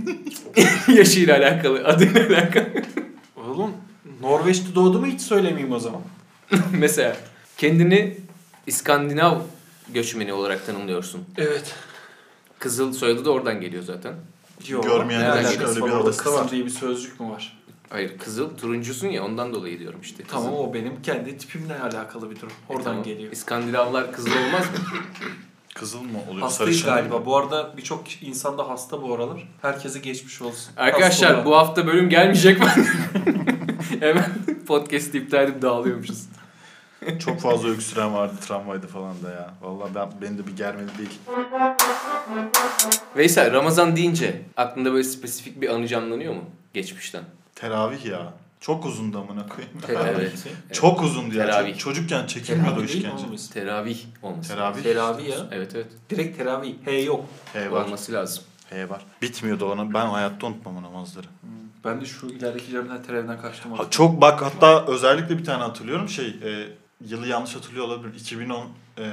Yaşıyla 0.97 1.37
alakalı, 1.37 1.85
adıyla 1.85 2.27
alakalı. 2.27 2.65
Oğlum 3.35 3.71
Norveç'te 4.21 4.75
doğdu 4.75 4.99
mu 4.99 5.05
hiç 5.05 5.21
söylemeyeyim 5.21 5.71
o 5.71 5.79
zaman. 5.79 6.01
Mesela 6.71 7.17
kendini 7.57 8.17
İskandinav 8.67 9.39
göçmeni 9.93 10.33
olarak 10.33 10.65
tanımlıyorsun. 10.65 11.25
Evet. 11.37 11.75
Kızıl 12.59 12.93
soyadı 12.93 13.25
da 13.25 13.31
oradan 13.31 13.61
geliyor 13.61 13.83
zaten. 13.83 14.13
Yok. 14.67 14.83
Görmeyenler 14.83 15.51
için 15.51 15.61
öyle 15.61 15.85
bir 15.85 15.89
havası 15.89 16.25
da 16.25 16.33
var. 16.33 16.51
diye 16.51 16.65
bir 16.65 16.69
sözcük 16.69 17.19
mü 17.19 17.29
var? 17.29 17.59
Hayır 17.89 18.17
kızıl 18.17 18.57
turuncusun 18.57 19.07
ya 19.07 19.25
ondan 19.25 19.53
dolayı 19.53 19.79
diyorum 19.79 20.01
işte. 20.01 20.23
Kızıl. 20.23 20.35
Tamam 20.35 20.53
o 20.53 20.73
benim 20.73 21.01
kendi 21.01 21.37
tipimle 21.37 21.79
alakalı 21.79 22.31
bir 22.31 22.35
durum. 22.35 22.53
E, 22.69 22.73
Oradan 22.73 22.83
tamam. 22.83 23.03
geliyor. 23.03 23.31
İskandinavlar 23.31 24.11
kızıl 24.11 24.31
olmaz 24.31 24.65
mı? 24.65 24.77
Kızıl 25.75 26.01
mı 26.01 26.17
oluyor? 26.29 26.41
Hastayız 26.41 26.77
Sarışın 26.79 26.95
galiba. 26.95 27.19
mı? 27.19 27.25
Bu 27.25 27.37
arada 27.37 27.77
birçok 27.77 28.23
insan 28.23 28.57
da 28.57 28.69
hasta 28.69 29.01
bu 29.01 29.13
aralar. 29.15 29.47
Herkese 29.61 29.99
geçmiş 29.99 30.41
olsun. 30.41 30.73
Arkadaşlar 30.77 31.29
Hasta 31.35 31.45
bu 31.45 31.57
hafta 31.57 31.87
bölüm 31.87 32.09
gelmeyecek 32.09 32.59
mi? 32.59 32.65
Hemen 33.99 34.25
podcast 34.67 35.15
iptal 35.15 35.43
edip 35.43 35.61
dağılıyormuşuz. 35.61 36.23
Çok 37.19 37.39
fazla 37.39 37.69
öksüren 37.69 38.13
vardı 38.13 38.33
tramvayda 38.47 38.87
falan 38.87 39.23
da 39.23 39.29
ya. 39.29 39.53
Vallahi 39.61 39.95
ben 39.95 40.09
beni 40.21 40.37
de 40.37 40.47
bir 40.47 40.55
germedi 40.55 40.91
değil. 40.97 41.19
Veysel 43.17 43.53
Ramazan 43.53 43.95
deyince 43.95 44.41
aklında 44.57 44.93
böyle 44.93 45.03
spesifik 45.03 45.61
bir 45.61 45.69
anı 45.69 45.87
canlanıyor 45.87 46.33
mu 46.33 46.43
geçmişten? 46.73 47.23
Teravih 47.55 48.05
ya. 48.05 48.33
Çok 48.63 48.85
uzundu 48.85 49.19
amına 49.19 49.47
koyayım. 49.47 49.77
Evet. 49.89 50.47
Çok 50.71 51.03
uzundu 51.03 51.35
ya. 51.35 51.45
Teravih. 51.45 51.77
Çocukken 51.77 52.27
çekilmiyordu 52.27 52.79
o 52.79 52.83
işkence. 52.83 53.25
Teravih 53.53 53.97
olması. 54.21 54.49
Teravih. 54.49 54.83
Teravih 54.83 55.29
ya. 55.29 55.47
Evet 55.51 55.71
evet. 55.75 55.87
Direkt 56.09 56.37
teravih. 56.37 56.73
H 56.85 56.91
yok. 56.91 57.25
He 57.53 57.71
var. 57.71 57.85
Olması 57.85 58.13
lazım. 58.13 58.43
He 58.69 58.89
var. 58.89 59.05
Bitmiyordu 59.21 59.71
onu. 59.71 59.93
Ben 59.93 60.05
hayatta 60.05 60.47
unutmam 60.47 60.77
o 60.77 60.81
namazları. 60.81 61.27
Ben 61.85 62.01
de 62.01 62.05
şu 62.05 62.27
ilerideki 62.27 62.71
cebimden 62.71 63.03
tereviden 63.03 63.41
kaçtım. 63.41 63.71
Ha, 63.71 63.85
çok 63.89 64.21
bak 64.21 64.41
hatta 64.41 64.85
özellikle 64.85 65.37
bir 65.37 65.45
tane 65.45 65.63
hatırlıyorum. 65.63 66.09
Şey 66.09 66.27
e, 66.27 66.67
yılı 67.07 67.27
yanlış 67.27 67.55
hatırlıyor 67.55 67.85
olabilir. 67.85 68.13
2010 68.13 68.67
e, 68.97 69.03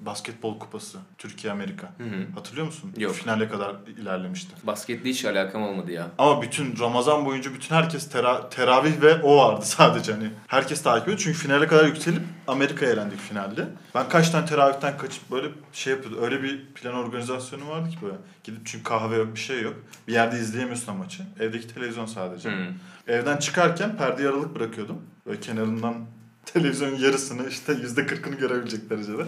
basketbol 0.00 0.58
kupası. 0.58 0.98
Türkiye 1.18 1.52
Amerika. 1.52 1.86
Hı 1.98 2.04
hı. 2.04 2.34
Hatırlıyor 2.34 2.66
musun? 2.66 2.92
Yok. 2.98 3.14
Finale 3.14 3.48
kadar 3.48 3.76
ilerlemişti. 4.00 4.54
Basketle 4.62 5.10
hiç 5.10 5.24
alakam 5.24 5.62
olmadı 5.62 5.92
ya. 5.92 6.06
Ama 6.18 6.42
bütün 6.42 6.78
Ramazan 6.78 7.24
boyunca 7.24 7.54
bütün 7.54 7.74
herkes 7.74 8.08
tera- 8.14 8.48
teravih 8.50 9.00
ve 9.02 9.22
o 9.22 9.36
vardı 9.36 9.60
sadece 9.64 10.12
hani. 10.12 10.30
Herkes 10.46 10.82
takip 10.82 11.04
ediyor 11.08 11.18
çünkü 11.18 11.38
finale 11.38 11.66
kadar 11.66 11.84
yükselip 11.86 12.22
Amerika'ya 12.46 12.92
elendik 12.92 13.18
finalde. 13.20 13.68
Ben 13.94 14.08
kaç 14.08 14.30
tane 14.30 14.46
teravihten 14.46 14.98
kaçıp 14.98 15.30
böyle 15.30 15.48
şey 15.72 15.92
yapıyordum. 15.92 16.24
Öyle 16.24 16.42
bir 16.42 16.66
plan 16.66 16.94
organizasyonu 16.94 17.68
vardı 17.68 17.90
ki 17.90 17.96
böyle. 18.02 18.16
Gidip 18.44 18.66
çünkü 18.66 18.84
kahve 18.84 19.16
yok 19.16 19.34
bir 19.34 19.40
şey 19.40 19.62
yok. 19.62 19.74
Bir 20.08 20.12
yerde 20.12 20.38
izleyemiyorsun 20.38 20.96
maçı. 20.96 21.22
Evdeki 21.40 21.74
televizyon 21.74 22.06
sadece. 22.06 22.50
Hı. 22.50 22.66
Evden 23.08 23.36
çıkarken 23.36 23.96
perdeyi 23.96 24.28
aralık 24.28 24.54
bırakıyordum. 24.54 25.02
Böyle 25.26 25.40
kenarından 25.40 25.94
televizyonun 26.46 26.96
yarısını 26.96 27.48
işte 27.48 27.72
yüzde 27.72 28.06
kırkını 28.06 28.34
görebilecek 28.34 28.90
derecede. 28.90 29.22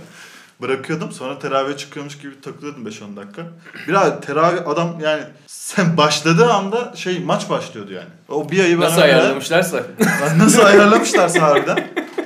Bırakıyordum 0.62 1.12
sonra 1.12 1.38
teravihe 1.38 1.76
çıkıyormuş 1.76 2.18
gibi 2.18 2.40
takılıyordum 2.40 2.86
5-10 2.86 3.16
dakika. 3.16 3.42
Biraz 3.88 4.20
teravih 4.20 4.68
adam 4.68 5.00
yani 5.00 5.22
sen 5.46 5.96
başladığı 5.96 6.52
anda 6.52 6.92
şey 6.96 7.20
maç 7.20 7.50
başlıyordu 7.50 7.92
yani. 7.92 8.08
O 8.28 8.50
bir 8.50 8.60
ayı 8.60 8.80
ben 8.80 8.86
Nasıl 8.86 9.00
ayarlamışlarsa. 9.00 9.82
Nasıl 10.38 10.64
ayarlamışlarsa 10.64 11.42
harbiden. 11.42 11.88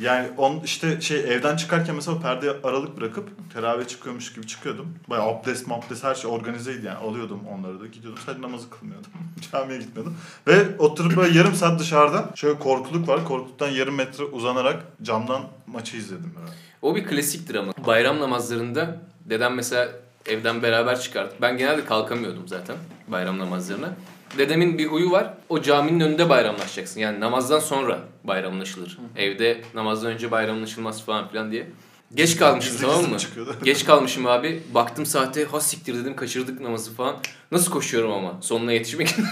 Yani 0.00 0.28
on 0.36 0.60
işte 0.64 1.00
şey 1.00 1.20
evden 1.20 1.56
çıkarken 1.56 1.94
mesela 1.94 2.20
perde 2.20 2.56
aralık 2.64 2.96
bırakıp 2.96 3.28
teravih 3.54 3.88
çıkıyormuş 3.88 4.32
gibi 4.32 4.46
çıkıyordum. 4.46 4.94
Bayağı 5.10 5.26
abdest 5.26 5.66
mabdest 5.66 6.04
her 6.04 6.14
şey 6.14 6.30
organizeydi 6.30 6.86
yani. 6.86 6.98
Alıyordum 6.98 7.40
onları 7.58 7.80
da 7.80 7.86
gidiyordum. 7.86 8.22
Sadece 8.26 8.42
namazı 8.42 8.70
kılmıyordum. 8.70 9.10
Camiye 9.52 9.78
gitmiyordum. 9.78 10.16
Ve 10.46 10.78
oturup 10.78 11.16
böyle 11.16 11.38
yarım 11.38 11.54
saat 11.54 11.80
dışarıda 11.80 12.30
şöyle 12.34 12.58
korkuluk 12.58 13.08
var. 13.08 13.24
Korkuluktan 13.24 13.68
yarım 13.68 13.94
metre 13.94 14.24
uzanarak 14.24 14.82
camdan 15.02 15.42
maçı 15.66 15.96
izledim 15.96 16.34
böyle. 16.40 16.52
O 16.82 16.96
bir 16.96 17.06
klasiktir 17.06 17.54
ama. 17.54 17.72
Bayram 17.86 18.20
namazlarında 18.20 19.00
dedem 19.24 19.54
mesela 19.54 19.88
evden 20.26 20.62
beraber 20.62 21.00
çıkardı. 21.00 21.34
Ben 21.40 21.58
genelde 21.58 21.84
kalkamıyordum 21.84 22.48
zaten 22.48 22.76
bayram 23.08 23.38
namazlarına. 23.38 23.94
Dedemin 24.38 24.78
bir 24.78 24.86
huyu 24.86 25.10
var. 25.10 25.34
O 25.48 25.62
caminin 25.62 26.00
önünde 26.00 26.28
bayramlaşacaksın. 26.28 27.00
Yani 27.00 27.20
namazdan 27.20 27.58
sonra 27.58 27.98
bayramlaşılır. 28.24 28.98
Evde 29.16 29.60
namazdan 29.74 30.12
önce 30.12 30.30
bayramlaşılmaz 30.30 31.04
falan 31.04 31.28
filan 31.28 31.52
diye. 31.52 31.66
Geç 32.14 32.36
kalmışım 32.36 32.76
tamam 32.80 33.10
mı? 33.10 33.16
Geç 33.64 33.84
kalmışım 33.84 34.26
abi. 34.26 34.62
Baktım 34.74 35.06
saate 35.06 35.44
ha 35.44 35.60
siktir 35.60 35.94
dedim 35.94 36.16
kaçırdık 36.16 36.60
namazı 36.60 36.94
falan. 36.94 37.16
Nasıl 37.52 37.70
koşuyorum 37.72 38.12
ama 38.12 38.38
sonuna 38.40 38.72
yetişmek 38.72 39.08
için. 39.08 39.24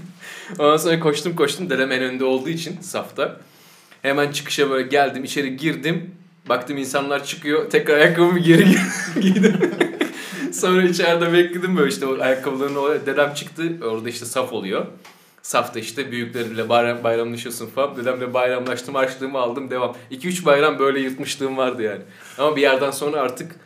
Ondan 0.58 0.76
sonra 0.76 1.00
koştum 1.00 1.36
koştum. 1.36 1.70
Dedem 1.70 1.92
en 1.92 2.02
önde 2.02 2.24
olduğu 2.24 2.48
için 2.48 2.80
safta. 2.80 3.36
Hemen 4.02 4.32
çıkışa 4.32 4.70
böyle 4.70 4.88
geldim 4.88 5.24
içeri 5.24 5.56
girdim. 5.56 6.14
Baktım 6.48 6.76
insanlar 6.78 7.24
çıkıyor. 7.24 7.70
Tekrar 7.70 7.96
ayakkabımı 7.98 8.38
geri 8.38 8.62
gi- 8.62 9.20
giydim. 9.20 9.56
Sonra 10.52 10.82
içeride 10.82 11.32
bekledim 11.32 11.76
böyle 11.76 11.88
işte 11.88 12.06
o 12.06 12.20
ayakkabılarını 12.20 12.80
o 12.80 13.06
dedem 13.06 13.34
çıktı. 13.34 13.72
Orada 13.84 14.08
işte 14.08 14.26
saf 14.26 14.52
oluyor. 14.52 14.86
Safta 15.42 15.80
işte 15.80 16.10
büyükleriyle 16.10 16.68
bayram, 16.68 17.04
bayramlaşıyorsun 17.04 17.66
falan. 17.66 17.96
Dedemle 17.96 18.34
bayramlaştım, 18.34 18.94
harçlığımı 18.94 19.38
aldım, 19.38 19.70
devam. 19.70 19.96
2-3 20.10 20.44
bayram 20.44 20.78
böyle 20.78 21.00
yırtmışlığım 21.00 21.56
vardı 21.56 21.82
yani. 21.82 22.02
Ama 22.38 22.56
bir 22.56 22.62
yerden 22.62 22.90
sonra 22.90 23.20
artık 23.20 23.56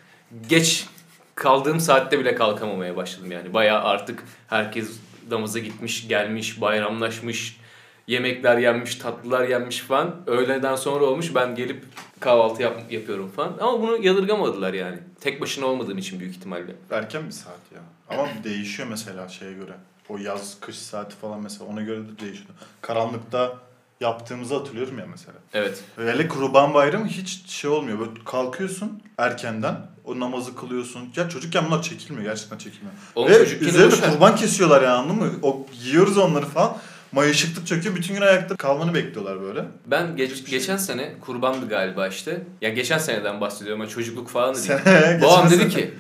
geç 0.49 0.87
kaldığım 1.35 1.81
saatte 1.81 2.19
bile 2.19 2.35
kalkamamaya 2.35 2.97
başladım 2.97 3.33
yani. 3.33 3.55
Bayağı 3.55 3.83
artık 3.83 4.23
herkes 4.49 4.91
namaza 5.31 5.59
gitmiş, 5.59 6.09
gelmiş, 6.09 6.61
bayramlaşmış, 6.61 7.57
yemekler 8.07 8.59
yenmiş, 8.59 8.95
tatlılar 8.95 9.49
yenmiş 9.49 9.79
falan. 9.79 10.17
Öğleden 10.27 10.77
sonra 10.77 11.05
olmuş 11.05 11.35
ben 11.35 11.55
gelip 11.55 11.85
kahvaltı 12.21 12.63
yap, 12.63 12.83
yapıyorum 12.91 13.31
falan. 13.37 13.57
Ama 13.61 13.81
bunu 13.83 14.05
yadırgamadılar 14.05 14.75
yani. 14.75 14.99
Tek 15.21 15.41
başına 15.41 15.67
olmadığım 15.67 15.99
için 15.99 16.21
büyük 16.21 16.37
ihtimalle. 16.37 16.77
Erken 16.91 17.27
bir 17.27 17.33
saat 17.33 17.61
ya. 17.75 17.81
Ama 18.09 18.29
değişiyor 18.45 18.89
mesela 18.89 19.29
şeye 19.29 19.53
göre. 19.53 19.73
O 20.09 20.19
yaz 20.19 20.61
kış 20.61 20.79
saati 20.79 21.17
falan 21.17 21.43
mesela 21.43 21.65
ona 21.65 21.83
göre 21.83 21.99
de 21.99 22.19
değişiyor. 22.21 22.51
Karanlıkta 22.81 23.53
yaptığımızı 24.01 24.55
hatırlıyorum 24.55 24.99
ya 24.99 25.07
mesela. 25.11 25.39
Evet. 25.55 25.85
Hele 25.97 26.29
kurban 26.29 26.75
bayramı 26.75 27.07
hiç 27.07 27.47
şey 27.47 27.71
olmuyor. 27.71 27.99
Böyle 27.99 28.11
kalkıyorsun 28.25 29.03
erkenden 29.19 29.77
o 30.05 30.21
namazı 30.21 30.57
kılıyorsun. 30.57 31.09
Ya 31.17 31.29
çocukken 31.29 31.65
bunlar 31.67 31.83
çekilmiyor 31.83 32.25
gerçekten 32.25 32.59
çekilmiyor. 32.59 32.95
Oğlum 33.15 33.31
Ve 33.31 33.59
üzerine 33.59 34.11
kurban 34.11 34.37
kesiyorlar 34.37 34.83
ya 34.83 34.97
anladın 34.97 35.17
mı? 35.17 35.31
O 35.43 35.67
yiyoruz 35.85 36.19
onları 36.19 36.47
falan. 36.47 36.77
May 37.13 37.31
ışıklık 37.31 37.67
çöküyor. 37.67 37.97
Bütün 37.97 38.15
gün 38.15 38.21
ayakta 38.21 38.57
kalmanı 38.57 38.95
bekliyorlar 38.95 39.41
böyle. 39.41 39.65
Ben 39.87 40.17
geç, 40.17 40.51
geçen 40.51 40.77
sene 40.77 41.13
kurbandı 41.21 41.69
galiba 41.69 42.09
işte. 42.09 42.43
Ya 42.61 42.71
geçen 42.71 42.99
seneden 42.99 43.41
bahsediyorum 43.41 43.81
ama 43.83 43.91
çocukluk 43.91 44.29
falan 44.29 44.55
da 44.55 44.59
değil. 44.59 45.21
Babam 45.23 45.51
dedi 45.51 45.69
ki 45.69 45.95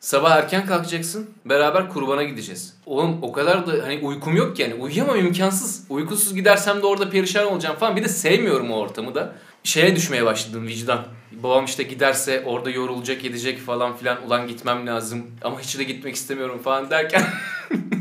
sabah 0.00 0.36
erken 0.36 0.66
kalkacaksın 0.66 1.30
beraber 1.44 1.88
kurbana 1.88 2.22
gideceğiz. 2.22 2.74
Oğlum 2.86 3.18
o 3.22 3.32
kadar 3.32 3.66
da 3.66 3.86
hani 3.86 3.98
uykum 4.02 4.36
yok 4.36 4.56
ki 4.56 4.62
yani 4.62 4.74
uyuyamam 4.74 5.18
imkansız. 5.18 5.84
Uykusuz 5.88 6.34
gidersem 6.34 6.82
de 6.82 6.86
orada 6.86 7.10
perişan 7.10 7.46
olacağım 7.46 7.76
falan. 7.76 7.96
Bir 7.96 8.04
de 8.04 8.08
sevmiyorum 8.08 8.70
o 8.70 8.76
ortamı 8.76 9.14
da. 9.14 9.34
Şeye 9.64 9.96
düşmeye 9.96 10.24
başladım 10.24 10.66
vicdan. 10.66 11.04
Babam 11.32 11.64
işte 11.64 11.82
giderse 11.82 12.42
orada 12.46 12.70
yorulacak 12.70 13.24
edecek 13.24 13.58
falan 13.58 13.96
filan. 13.96 14.26
Ulan 14.26 14.48
gitmem 14.48 14.86
lazım 14.86 15.26
ama 15.42 15.60
hiç 15.60 15.78
de 15.78 15.84
gitmek 15.84 16.14
istemiyorum 16.14 16.60
falan 16.64 16.90
derken. 16.90 17.22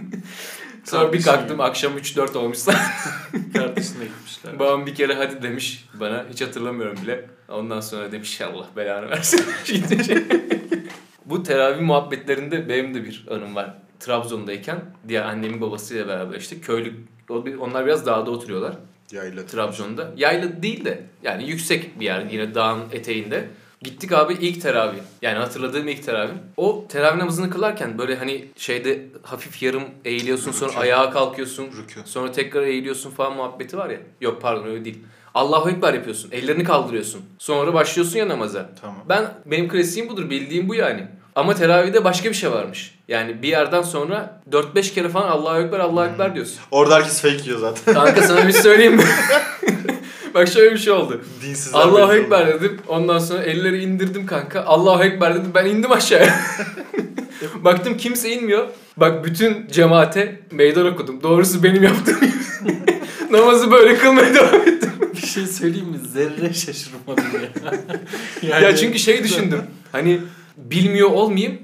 Sonra 0.89 1.13
bir 1.13 1.21
kalktım 1.21 1.59
akşam 1.61 1.97
3-4 1.97 2.37
olmuşsa. 2.37 2.71
Kardeşine 3.53 4.03
gitmişler. 4.03 4.59
Babam 4.59 4.85
bir 4.85 4.95
kere 4.95 5.13
hadi 5.13 5.41
demiş 5.41 5.85
bana. 5.93 6.25
Hiç 6.31 6.41
hatırlamıyorum 6.41 6.97
bile. 7.03 7.25
Ondan 7.49 7.79
sonra 7.79 8.11
demiş 8.11 8.41
Allah 8.41 8.67
belanı 8.75 9.09
versin. 9.09 9.45
Gidince. 9.65 10.23
Bu 11.25 11.43
teravih 11.43 11.81
muhabbetlerinde 11.81 12.69
benim 12.69 12.93
de 12.93 13.03
bir 13.03 13.25
anım 13.31 13.55
var. 13.55 13.73
Trabzon'dayken 13.99 14.79
diğer 15.07 15.23
annemin 15.23 15.61
babasıyla 15.61 16.07
beraber 16.07 16.37
işte 16.37 16.59
köylü 16.59 16.93
onlar 17.59 17.85
biraz 17.85 18.05
dağda 18.05 18.31
oturuyorlar 18.31 18.75
Yayla. 19.11 19.45
Trabzon'da. 19.45 20.11
Yayla 20.17 20.63
değil 20.63 20.85
de 20.85 21.03
yani 21.23 21.49
yüksek 21.49 21.99
bir 21.99 22.05
yer 22.05 22.25
yine 22.31 22.55
dağın 22.55 22.81
eteğinde. 22.91 23.47
Gittik 23.81 24.11
abi 24.11 24.33
ilk 24.33 24.61
teravih. 24.61 24.97
Yani 25.21 25.37
hatırladığım 25.37 25.87
ilk 25.87 26.03
teravih. 26.05 26.33
O 26.57 26.85
teravih 26.89 27.17
namazını 27.17 27.49
kılarken 27.49 27.97
böyle 27.97 28.15
hani 28.15 28.45
şeyde 28.57 29.05
hafif 29.23 29.63
yarım 29.63 29.83
eğiliyorsun 30.05 30.51
sonra 30.51 30.79
ayağa 30.79 31.11
kalkıyorsun. 31.11 31.63
Rükû. 31.65 31.99
Sonra 32.05 32.31
tekrar 32.31 32.61
eğiliyorsun 32.61 33.11
falan 33.11 33.35
muhabbeti 33.35 33.77
var 33.77 33.89
ya. 33.89 33.97
Yok 34.21 34.41
pardon 34.41 34.67
öyle 34.67 34.85
değil. 34.85 34.99
Allahu 35.33 35.69
Ekber 35.69 35.93
yapıyorsun. 35.93 36.31
Ellerini 36.31 36.63
kaldırıyorsun. 36.63 37.21
Sonra 37.39 37.73
başlıyorsun 37.73 38.19
ya 38.19 38.27
namaza. 38.27 38.69
Tamam. 38.81 38.97
Ben 39.09 39.25
benim 39.45 39.69
klasiğim 39.69 40.09
budur. 40.09 40.29
Bildiğim 40.29 40.69
bu 40.69 40.75
yani. 40.75 41.07
Ama 41.35 41.55
teravihde 41.55 42.03
başka 42.03 42.29
bir 42.29 42.35
şey 42.35 42.51
varmış. 42.51 42.99
Yani 43.07 43.41
bir 43.41 43.47
yerden 43.47 43.81
sonra 43.81 44.41
4-5 44.51 44.93
kere 44.93 45.09
falan 45.09 45.29
Allahu 45.29 45.59
Ekber 45.59 45.79
Allahu 45.79 46.05
Ekber 46.05 46.35
diyorsun. 46.35 46.59
Orada 46.71 46.95
herkes 46.95 47.21
fake 47.21 47.43
yiyor 47.43 47.59
zaten. 47.59 47.93
Kanka 47.93 48.21
sana 48.21 48.47
bir 48.47 48.53
şey 48.53 48.61
söyleyeyim 48.61 48.95
mi? 48.95 49.03
Bak 50.33 50.47
şöyle 50.47 50.71
bir 50.73 50.77
şey 50.77 50.93
oldu. 50.93 51.21
Dinsizler 51.41 51.79
Allahu 51.79 52.13
Ekber 52.13 52.47
dedim. 52.47 52.77
Ondan 52.87 53.19
sonra 53.19 53.43
elleri 53.43 53.83
indirdim 53.83 54.25
kanka. 54.25 54.63
Allahu 54.63 55.03
Ekber 55.03 55.35
dedim. 55.35 55.51
Ben 55.55 55.65
indim 55.65 55.91
aşağıya. 55.91 56.35
Baktım 57.63 57.97
kimse 57.97 58.29
inmiyor. 58.29 58.67
Bak 58.97 59.25
bütün 59.25 59.67
cemaate 59.67 60.39
meydan 60.51 60.85
okudum. 60.85 61.23
Doğrusu 61.23 61.63
benim 61.63 61.83
yaptığım. 61.83 62.17
Namazı 63.31 63.71
böyle 63.71 63.97
kılmaya 63.97 64.33
devam 64.33 64.55
ettim. 64.61 64.91
Bir 65.21 65.27
şey 65.27 65.45
söyleyeyim 65.47 65.87
mi? 65.87 65.97
Zerre 66.13 66.53
şaşırmadım 66.53 67.23
ya. 68.41 68.59
ya 68.59 68.75
çünkü 68.75 68.99
şey 68.99 69.23
düşündüm. 69.23 69.61
Hani 69.91 70.19
bilmiyor 70.57 71.09
olmayayım. 71.09 71.57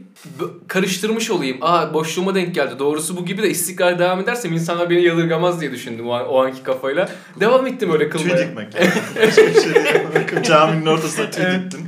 Karıştırmış 0.68 1.32
olayım. 1.32 1.58
Aa 1.62 1.94
boşluğuma 1.94 2.36
denk 2.36 2.56
geldi. 2.56 2.80
Doğrusu 2.80 3.18
bu 3.18 3.26
gibi 3.26 3.42
de 3.44 3.50
istikrar 3.50 4.00
devam 4.00 4.20
edersem 4.20 4.54
insanlar 4.54 4.90
beni 4.90 5.04
yadırgamaz 5.04 5.62
diye 5.62 5.72
düşündüm 5.72 6.10
o, 6.10 6.14
an- 6.14 6.28
o 6.28 6.44
anki 6.44 6.64
kafayla. 6.64 7.10
Devam 7.40 7.68
ettim 7.68 7.94
öyle 7.94 8.10
Tüy 8.10 8.22
kılmaya. 8.22 8.38
dikmek 8.48 8.76
yani. 8.76 8.90
Başka 9.28 9.42
bir 9.48 9.54
şey 9.54 9.74
değil. 9.76 10.44
Caminin 10.44 10.86
ortasına 10.86 11.32
tüy 11.32 11.44
Evet. 11.46 11.60
diktin. 11.66 11.88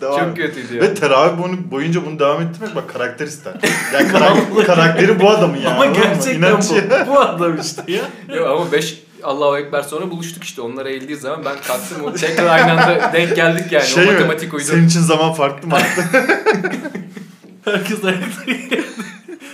Devam 0.00 0.18
Çok 0.26 0.36
kötüydü 0.36 0.74
ya. 0.76 0.82
Ve 0.82 0.94
teravih 0.94 1.42
bunu, 1.42 1.70
boyunca 1.70 2.06
bunu 2.06 2.18
devam 2.18 2.42
ettirmek 2.42 2.76
bak 2.76 2.88
karakter 2.92 3.26
ister. 3.26 3.52
Yani 3.94 4.08
karak- 4.12 4.66
karakteri 4.66 5.20
bu 5.20 5.30
adamın 5.30 5.56
yani. 5.56 5.68
Ama 5.68 5.86
gerçekten 5.86 6.48
ya. 6.50 6.58
bu. 7.06 7.12
Bu 7.12 7.20
adam 7.20 7.56
işte 7.60 7.82
ya. 7.92 8.02
Yok 8.36 8.46
ama 8.48 8.72
5 8.72 9.02
Allahu 9.22 9.58
Ekber 9.58 9.82
sonra 9.82 10.10
buluştuk 10.10 10.44
işte. 10.44 10.62
Onlar 10.62 10.86
eğildiği 10.86 11.18
zaman 11.18 11.44
ben 11.44 11.56
kalktım. 11.66 12.14
Tekrar 12.14 12.46
aynı 12.46 12.72
anda 12.72 13.10
denk 13.12 13.36
geldik 13.36 13.72
yani. 13.72 13.86
Şey 13.86 14.04
o 14.08 14.12
matematik 14.12 14.54
uydu. 14.54 14.64
Senin 14.64 14.86
için 14.86 15.00
zaman 15.00 15.32
farklı 15.32 15.68
mı? 15.68 15.76
Herkes 17.72 18.04
ayakta 18.04 18.42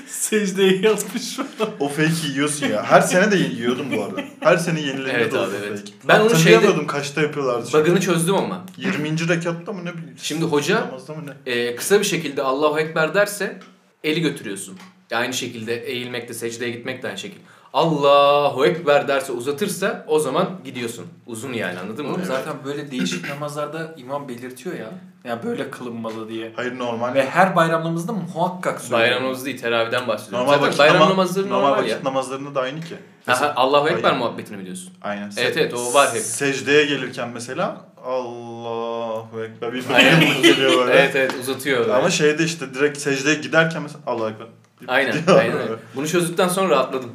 secdeye 0.06 0.80
yatmış 0.80 1.36
falan. 1.36 1.72
o 1.80 1.88
fake'i 1.88 2.30
yiyorsun 2.32 2.66
ya. 2.66 2.82
Her 2.84 3.00
sene 3.00 3.30
de 3.32 3.36
yiyordum 3.36 3.86
bu 3.96 4.02
arada. 4.04 4.20
Her 4.40 4.56
sene 4.56 4.80
yenileniyordu 4.80 5.14
Evet 5.14 5.34
abi, 5.34 5.54
evet. 5.68 5.78
fake. 5.78 5.92
Ben 6.08 6.20
onu 6.20 6.30
Hatırlayamıyordum 6.30 6.86
kaçta 6.86 7.22
yapıyorlardı. 7.22 7.66
çünkü. 7.72 7.78
Bug'ını 7.84 8.00
çözdüm 8.00 8.34
ama. 8.34 8.64
20. 8.76 9.28
rekatta 9.28 9.72
mı 9.72 9.84
ne 9.84 9.92
bileyim. 9.92 10.14
Şimdi 10.22 10.44
hoca- 10.44 10.90
mı 11.14 11.22
ne? 11.26 11.52
Ee, 11.52 11.76
kısa 11.76 12.00
bir 12.00 12.04
şekilde 12.04 12.42
Allahu 12.42 12.78
Ekber 12.78 13.14
derse 13.14 13.58
eli 14.04 14.20
götürüyorsun. 14.20 14.78
Aynı 15.12 15.32
şekilde 15.34 15.74
eğilmek 15.86 16.28
de 16.28 16.34
secdeye 16.34 16.70
gitmek 16.70 17.02
de 17.02 17.06
aynı 17.08 17.18
şekilde. 17.18 17.40
Allahu 17.72 18.66
Ekber 18.66 19.08
derse 19.08 19.32
uzatırsa 19.32 20.04
o 20.08 20.18
zaman 20.18 20.50
gidiyorsun. 20.64 21.06
Uzun 21.26 21.52
yani 21.52 21.78
anladın 21.78 22.06
mı? 22.06 22.12
Oğlum 22.12 22.24
zaten 22.24 22.52
böyle 22.64 22.90
değişik 22.90 23.28
namazlarda 23.30 23.94
imam 23.96 24.28
belirtiyor 24.28 24.78
ya. 24.78 24.90
Yani 25.24 25.42
böyle 25.44 25.70
kılınmalı 25.70 26.28
diye. 26.28 26.52
Hayır 26.56 26.78
normal. 26.78 27.14
Ve 27.14 27.26
her 27.30 27.56
bayram 27.56 27.84
namazında 27.84 28.12
muhakkak 28.12 28.80
söylüyor. 28.80 29.00
Bayram 29.00 29.22
namazı 29.22 29.44
değil 29.44 29.58
teravihden 29.60 30.08
bahsediyorum. 30.08 30.46
Normal 30.46 30.52
zaten 30.54 30.66
vakit, 30.66 30.78
bayram 30.78 30.96
nama- 31.00 31.10
namazları 31.10 31.46
normal 31.50 31.60
normal, 31.68 31.78
vakit 31.78 31.90
ya. 31.92 31.98
namazlarında 32.04 32.54
da 32.54 32.60
aynı 32.60 32.80
ki. 32.80 32.94
Aha, 33.28 33.52
Allahu 33.56 33.88
Ekber 33.88 34.02
Hayır. 34.02 34.16
muhabbetini 34.16 34.56
mi 34.56 34.64
diyorsun? 34.64 34.92
Aynen. 35.02 35.32
Evet, 35.36 35.56
evet, 35.56 35.74
o 35.74 35.94
var 35.94 36.14
hep. 36.14 36.20
Secdeye 36.22 36.84
gelirken 36.86 37.28
mesela 37.28 37.80
Allahu 38.04 39.44
Ekber 39.44 39.72
bir 39.72 39.84
Aynen. 39.94 40.20
geliyor 40.42 40.78
böyle. 40.78 40.92
Evet 40.92 41.16
evet 41.16 41.34
uzatıyor. 41.40 41.80
böyle. 41.80 41.92
Ama 41.92 42.10
şeyde 42.10 42.44
işte 42.44 42.74
direkt 42.74 42.98
secdeye 42.98 43.34
giderken 43.34 43.82
mesela 43.82 44.00
Allahu 44.06 44.30
Ekber. 44.30 44.46
Aynen, 44.88 45.22
aynen. 45.26 45.58
Bunu 45.96 46.08
çözdükten 46.08 46.48
sonra 46.48 46.70
rahatladım. 46.70 47.12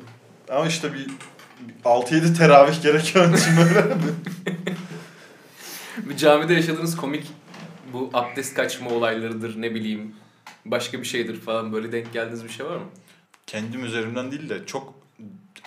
Ama 0.50 0.68
işte 0.68 0.94
bir 0.94 1.08
bir 1.68 1.84
6-7 1.84 2.38
teravih 2.38 2.82
gerekiyor 2.82 3.34
için 3.34 3.58
böyle. 3.58 3.86
Bir 5.98 6.18
camide 6.18 6.54
yaşadığınız 6.54 6.98
komik 6.98 7.28
bu 7.94 8.10
abdest 8.14 8.54
kaçma 8.56 8.90
olaylarıdır 8.90 9.62
ne 9.62 9.76
bileyim 9.76 10.16
başka 10.66 11.00
bir 11.00 11.06
şeydir 11.06 11.42
falan 11.42 11.74
böyle 11.74 11.92
denk 11.92 12.14
geldiğiniz 12.14 12.44
bir 12.44 12.50
şey 12.50 12.66
var 12.66 12.76
mı? 12.76 12.86
Kendim 13.48 13.86
üzerimden 13.86 14.32
değil 14.32 14.50
de 14.50 14.66
çok 14.66 14.94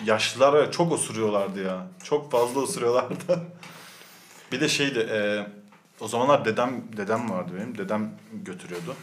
yaşlılar 0.05 0.53
var 0.53 0.63
ya, 0.63 0.71
çok 0.71 0.91
osuruyorlardı 0.91 1.63
ya. 1.63 1.87
Çok 2.03 2.31
fazla 2.31 2.59
osuruyorlardı. 2.59 3.39
bir 4.51 4.61
de 4.61 4.69
şeydi 4.69 4.99
e, 4.99 5.47
o 5.99 6.07
zamanlar 6.07 6.45
dedem 6.45 6.83
dedem 6.97 7.29
vardı 7.29 7.51
benim. 7.57 7.77
Dedem 7.77 8.11
götürüyordu. 8.33 8.95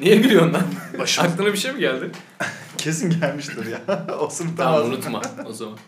Niye 0.00 0.16
gülüyorsun 0.16 0.52
lan? 0.54 0.62
Başım 0.98 1.24
Aklına 1.24 1.52
bir 1.52 1.58
şey 1.58 1.72
mi 1.72 1.80
geldi? 1.80 2.10
kesin 2.78 3.20
gelmiştir 3.20 3.66
ya. 3.66 4.06
Osuruktan 4.20 4.56
Tamam 4.56 4.80
ağzım- 4.80 4.92
unutma 4.94 5.22
o 5.46 5.52
zaman. 5.52 5.78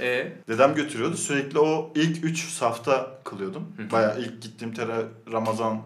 Ee, 0.00 0.32
Dedem 0.48 0.74
götürüyordu. 0.74 1.16
Sürekli 1.16 1.58
o 1.58 1.92
ilk 1.94 2.24
üç 2.24 2.48
safta 2.48 3.18
kılıyordum. 3.24 3.68
Baya 3.92 4.14
ilk 4.14 4.42
gittiğim 4.42 4.74
tera 4.74 5.02
Ramazan 5.32 5.82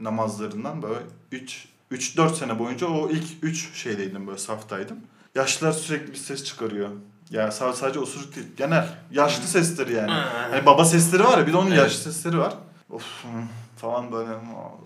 namazlarından 0.00 0.82
böyle 0.82 1.00
3 1.32 1.64
3 1.90 2.16
4 2.16 2.36
sene 2.36 2.58
boyunca 2.58 2.86
o 2.86 3.10
ilk 3.10 3.24
3 3.42 3.74
şeydeydim 3.74 4.26
böyle 4.26 4.38
saftaydım. 4.38 4.96
Yaşlılar 5.34 5.72
sürekli 5.72 6.12
bir 6.12 6.16
ses 6.18 6.44
çıkarıyor. 6.44 6.88
Ya 7.30 7.48
sa- 7.48 7.74
sadece 7.74 7.98
osuruk 7.98 8.36
değil. 8.36 8.46
Genel 8.56 8.88
yaşlı 9.10 9.44
sesleri 9.44 9.92
yani. 9.92 10.10
Hani 10.50 10.66
baba 10.66 10.84
sesleri 10.84 11.24
var 11.24 11.38
ya 11.38 11.46
bir 11.46 11.52
de 11.52 11.56
onun 11.56 11.70
yaşlı 11.74 11.98
sesleri 12.12 12.38
var. 12.38 12.54
Of 12.90 13.24
falan 13.80 14.12
böyle 14.12 14.30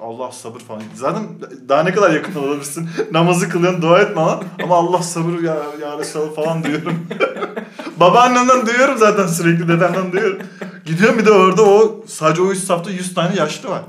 Allah 0.01 0.33
sabır 0.33 0.61
falan. 0.61 0.83
Zaten 0.95 1.23
daha 1.69 1.83
ne 1.83 1.93
kadar 1.95 2.11
yakın 2.11 2.35
olabilirsin. 2.35 2.89
Namazı 3.13 3.49
kılıyorsun 3.49 3.83
dua 3.83 4.01
etme 4.01 4.23
lan. 4.23 4.45
Ama 4.63 4.77
Allah 4.77 5.03
sabır 5.03 5.43
ya, 5.43 5.57
ya 5.81 5.99
Resulallah 5.99 6.35
falan 6.35 6.65
diyorum. 6.65 7.07
Babaannemden 8.01 8.67
duyuyorum 8.67 8.99
zaten 8.99 9.27
sürekli 9.27 9.69
dedemden 9.69 10.13
duyuyorum. 10.13 10.47
Gidiyorum 10.85 11.19
bir 11.19 11.27
de 11.27 11.31
orada 11.33 11.63
o 11.65 12.05
sadece 12.07 12.43
o 12.43 12.51
üst 12.53 12.67
safta 12.67 12.91
100 12.91 13.15
tane 13.15 13.37
yaşlı 13.37 13.69
var. 13.69 13.83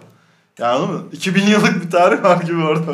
Yani 0.60 0.72
anladın 0.72 0.96
mı? 0.96 1.04
2000 1.12 1.46
yıllık 1.46 1.84
bir 1.86 1.92
tarih 1.92 2.24
var 2.24 2.38
gibi 2.42 2.64
orada. 2.64 2.92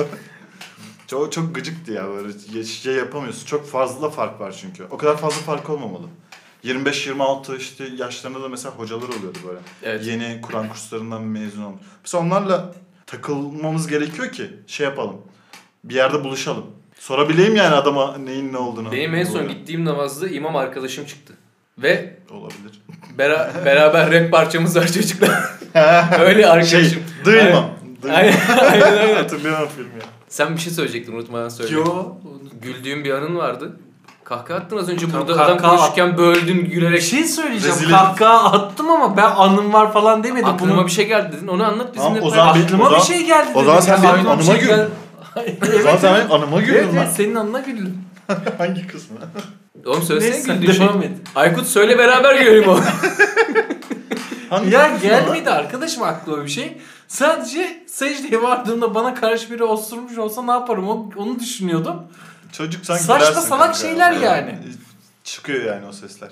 O 1.16 1.30
çok 1.30 1.56
gıcıktı 1.56 1.92
ya 1.92 2.08
böyle 2.08 2.34
ye- 2.54 2.64
şey 2.64 2.94
yapamıyorsun. 2.96 3.46
Çok 3.46 3.68
fazla 3.70 4.10
fark 4.10 4.40
var 4.40 4.56
çünkü. 4.62 4.84
O 4.92 4.98
kadar 4.98 5.18
fazla 5.18 5.42
fark 5.42 5.70
olmamalı. 5.70 6.08
25-26 6.64 7.58
işte 7.58 7.84
yaşlarında 7.98 8.44
da 8.44 8.50
mesela 8.50 8.72
hocalar 8.76 9.08
oluyordu 9.08 9.38
böyle. 9.48 9.60
Evet. 9.84 10.06
Yeni 10.06 10.42
Kur'an 10.42 10.70
kurslarından 10.70 11.22
mezun 11.24 11.64
olmuş. 11.64 11.82
Mesela 12.04 12.24
onlarla 12.24 12.74
takılmamız 13.06 13.88
gerekiyor 13.88 14.32
ki 14.32 14.50
şey 14.68 14.86
yapalım. 14.88 15.18
Bir 15.84 15.96
yerde 15.96 16.24
buluşalım. 16.24 16.66
Sorabileyim 17.00 17.56
yani 17.56 17.76
adama 17.76 18.18
neyin 18.18 18.54
ne 18.54 18.58
olduğunu. 18.58 18.92
Benim 18.92 19.16
en 19.16 19.24
son 19.24 19.48
gittiğim 19.48 19.86
namazda 19.86 20.28
imam 20.30 20.56
arkadaşım 20.56 21.06
çıktı. 21.06 21.34
Ve 21.78 22.18
Olabilir. 22.32 22.82
bera- 23.18 23.52
beraber 23.66 24.12
rap 24.12 24.32
parçamız 24.32 24.76
var 24.76 24.88
çocuklar. 24.88 25.44
Öyle 26.20 26.48
arkadaşım. 26.48 26.82
Şey, 26.90 27.00
duymam. 27.26 27.72
Aynen, 28.10 28.34
aynen. 28.62 29.16
Hatırlıyorum 29.22 29.70
filmi 29.76 29.90
ya. 30.00 30.06
Sen 30.30 30.54
bir 30.56 30.60
şey 30.62 30.74
söyleyecektin 30.74 31.14
unutmadan 31.14 31.50
söyle. 31.50 31.74
Yo. 31.76 32.16
Güldüğün 32.62 33.04
bir 33.04 33.12
anın 33.12 33.36
vardı. 33.36 33.78
Kahkaha 34.24 34.58
attın 34.58 34.78
az 34.78 34.90
önce 34.90 35.06
Tamam, 35.08 35.28
burada 35.28 35.42
adam 35.44 35.58
kahkaha 35.58 35.76
konuşurken 35.78 36.18
böldün 36.18 36.58
Bir 36.58 36.72
gülerek. 36.72 37.02
şey 37.02 37.24
söyleyeceğim. 37.26 37.76
Rezil 37.76 37.90
Kahkaha 37.90 38.52
attım 38.52 38.90
ama 38.92 39.18
ben 39.18 39.24
anım 39.38 39.74
var 39.74 39.94
falan 39.94 40.24
demedim. 40.24 40.46
Aklıma 40.50 40.74
Bunu 40.76 40.86
bir 40.86 40.92
şey 40.92 41.08
geldi 41.08 41.38
dedin. 41.38 41.48
Onu 41.48 41.64
anlat 41.66 41.94
bizimle. 41.96 42.14
Tamam, 42.14 42.24
o 42.24 42.30
zaman 42.30 42.56
bir- 42.56 42.64
aklıma 42.64 42.84
o 42.84 42.88
bir 42.88 42.92
zaman- 42.92 43.06
şey 43.06 43.26
geldi. 43.26 43.50
o 43.56 43.64
zaman 43.64 43.80
sen 43.80 43.98
Ya, 43.98 44.04
benim 44.14 44.26
bir 44.26 44.30
anıma 44.30 44.44
şey 44.44 44.60
gül. 44.60 44.70
evet, 44.70 44.90
O 45.80 45.82
zaman 45.82 45.98
sen 45.98 46.16
benim 46.16 46.32
anıma 46.32 46.58
evet, 46.58 46.68
güldün 46.68 46.80
evet, 46.84 46.96
lan. 46.96 47.06
senin 47.06 47.36
anına 47.36 47.60
güldüm. 47.60 47.98
Hangi 48.58 48.88
kısmı? 48.88 49.18
Oğlum 49.86 50.04
söylesene 50.04 50.32
Neyse 50.34 50.54
güldüğün 50.56 50.72
şey. 50.74 50.86
et. 50.86 51.12
Aykut 51.36 51.68
söyle 51.68 51.98
beraber 51.98 52.36
görelim 52.36 52.70
o. 52.70 52.80
Hangi 54.50 54.70
Ya 54.74 54.92
gelmedi 55.02 55.50
arkadaşım 55.50 56.04
aklıma 56.04 56.44
bir 56.44 56.50
şey. 56.50 56.78
Sadece 57.08 57.84
secdeye 57.88 58.42
vardığımda 58.44 58.96
bana 58.96 59.14
karşı 59.14 59.52
biri 59.52 59.64
osurmuş 59.64 60.18
olsa 60.18 60.42
ne 60.44 60.52
yaparım 60.52 60.88
onu, 60.90 61.10
onu 61.18 61.40
düşünüyordum. 61.40 61.96
Çocuk 62.52 62.86
sanki 62.86 63.04
Saçma 63.04 63.42
salak 63.42 63.76
şeyler 63.76 64.12
yani. 64.12 64.58
Çıkıyor 65.24 65.66
yani 65.66 65.86
o 65.86 65.92
sesler. 65.92 66.30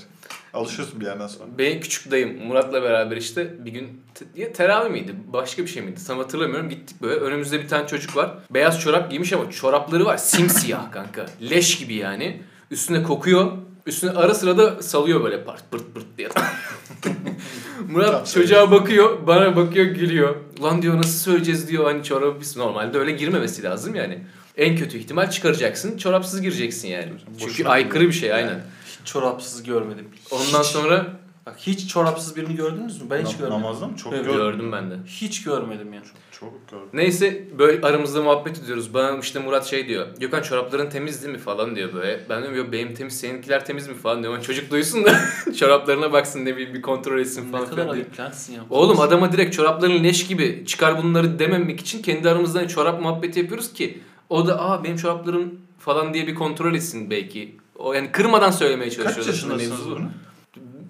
Alışıyorsun 0.54 1.00
bir 1.00 1.06
yerden 1.06 1.28
sonra. 1.28 1.58
Benim 1.58 1.82
küçük 1.82 2.12
dayım 2.12 2.48
Murat'la 2.48 2.84
beraber 2.84 3.18
işte 3.18 3.66
bir 3.66 3.72
gün 3.72 4.02
te- 4.16 4.26
ya 4.36 4.54
teravih 4.54 4.92
miydi? 4.92 5.16
Başka 5.34 5.62
bir 5.64 5.68
şey 5.68 5.84
miydi? 5.84 6.00
Tam 6.08 6.18
hatırlamıyorum. 6.18 6.70
Gittik 6.70 7.02
böyle. 7.02 7.20
Önümüzde 7.20 7.60
bir 7.60 7.68
tane 7.68 7.88
çocuk 7.88 8.16
var. 8.16 8.32
Beyaz 8.50 8.82
çorap 8.82 9.10
giymiş 9.10 9.34
ama 9.34 9.52
çorapları 9.52 10.06
var. 10.06 10.18
Simsiyah 10.18 10.92
kanka. 10.92 11.26
Leş 11.50 11.78
gibi 11.80 11.94
yani. 11.94 12.42
Üstüne 12.72 13.04
kokuyor. 13.04 13.52
Üstüne 13.86 14.12
ara 14.12 14.34
sıra 14.34 14.58
da 14.58 14.82
salıyor 14.84 15.24
böyle 15.24 15.44
part 15.44 15.72
pırt 15.72 15.94
pırt 15.94 16.06
diye. 16.18 16.30
Murat 17.90 18.32
çocuğa 18.34 18.72
bakıyor 18.72 19.28
bana 19.28 19.56
bakıyor 19.56 19.86
gülüyor. 19.86 20.36
Lan 20.64 20.82
diyor 20.82 20.98
nasıl 20.98 21.20
söyleyeceğiz? 21.20 21.68
diyor. 21.70 21.86
Hani 21.86 22.04
çorabı 22.04 22.42
biz 22.42 22.58
normalde 22.58 22.98
öyle 22.98 23.12
girmemesi 23.12 23.64
lazım 23.64 23.96
yani. 23.96 24.24
En 24.60 24.76
kötü 24.76 24.98
ihtimal 24.98 25.30
çıkaracaksın 25.30 25.98
çorapsız 25.98 26.42
gireceksin 26.42 26.88
yani. 26.88 27.10
Çünkü 27.40 27.46
Boşuna 27.52 27.70
aykırı 27.70 28.08
bir 28.08 28.12
şey 28.12 28.34
aynen. 28.34 28.62
Hiç 28.86 29.08
çorapsız 29.08 29.64
görmedim. 29.64 30.08
Ondan 30.32 30.60
Hiç. 30.60 30.68
sonra 30.68 31.06
Bak 31.46 31.56
hiç 31.60 31.88
çorapsız 31.90 32.36
birini 32.36 32.56
gördünüz 32.56 33.02
mü? 33.02 33.08
Ben 33.10 33.18
hiç 33.26 33.26
Na- 33.26 33.32
görmedim. 33.38 33.54
Namazda 33.54 33.88
mı? 33.88 33.98
Çok 33.98 34.14
Evet. 34.14 34.26
gördüm. 34.26 34.40
gördüm 34.40 34.72
ben 34.72 34.92
de. 34.92 34.96
Hiç 35.06 35.44
görmedim 35.44 35.94
ya. 35.94 36.02
Çok 36.32 36.54
gördüm. 36.72 36.88
Neyse 36.94 37.44
böyle 37.60 37.82
aramızda 37.88 38.22
muhabbet 38.22 38.60
ediyoruz. 38.64 38.94
Bana 38.94 39.18
işte 39.20 39.40
Murat 39.40 39.66
şey 39.66 39.88
diyor. 39.88 40.08
Gökhan 40.20 40.42
çorapların 40.42 40.90
temiz 40.90 41.24
değil 41.24 41.34
mi 41.34 41.40
falan 41.40 41.76
diyor 41.76 41.94
böyle. 41.94 42.20
Ben 42.30 42.42
diyorum 42.42 42.58
yok 42.58 42.72
benim 42.72 42.94
temiz 42.94 43.20
seninkiler 43.20 43.66
temiz 43.66 43.88
mi 43.88 43.94
falan 43.96 44.24
diyorum. 44.24 44.42
Çocuk 44.42 44.72
duysun 44.72 45.06
da 45.06 45.20
çoraplarına 45.60 46.14
baksın 46.14 46.46
ne 46.46 46.56
bileyim 46.58 46.74
bir 46.74 46.82
kontrol 46.82 47.20
etsin 47.20 47.48
Ne 47.48 47.52
falan 47.52 47.66
kadar 47.66 47.76
filan 47.84 47.96
diyor. 47.96 48.06
ayıp 48.22 48.36
sizin 48.36 48.54
yaptığınız. 48.54 48.82
Oğlum 48.82 49.00
adama 49.00 49.32
direkt 49.32 49.56
çorapların 49.56 50.04
leş 50.04 50.28
gibi 50.28 50.64
çıkar 50.68 51.04
bunları 51.04 51.40
dememek 51.40 51.80
için 51.80 52.02
kendi 52.02 52.30
aramızda 52.30 52.60
hani 52.60 52.68
çorap 52.68 53.02
muhabbeti 53.02 53.40
yapıyoruz 53.40 53.74
ki 53.74 54.00
o 54.30 54.48
da 54.48 54.62
aa 54.62 54.84
benim 54.84 54.98
çoraplarım 54.98 55.62
falan 55.80 56.14
diye 56.14 56.28
bir 56.28 56.36
kontrol 56.36 56.76
etsin 56.76 57.10
belki. 57.10 57.56
O 57.76 57.94
yani 57.94 58.12
kırmadan 58.12 58.52
söylemeye 58.52 58.90
Kaç 58.90 58.98
çalışıyoruz 58.98 59.30
aslında 59.30 59.54
yaşındasınız 59.54 59.90
bunu? 59.92 60.10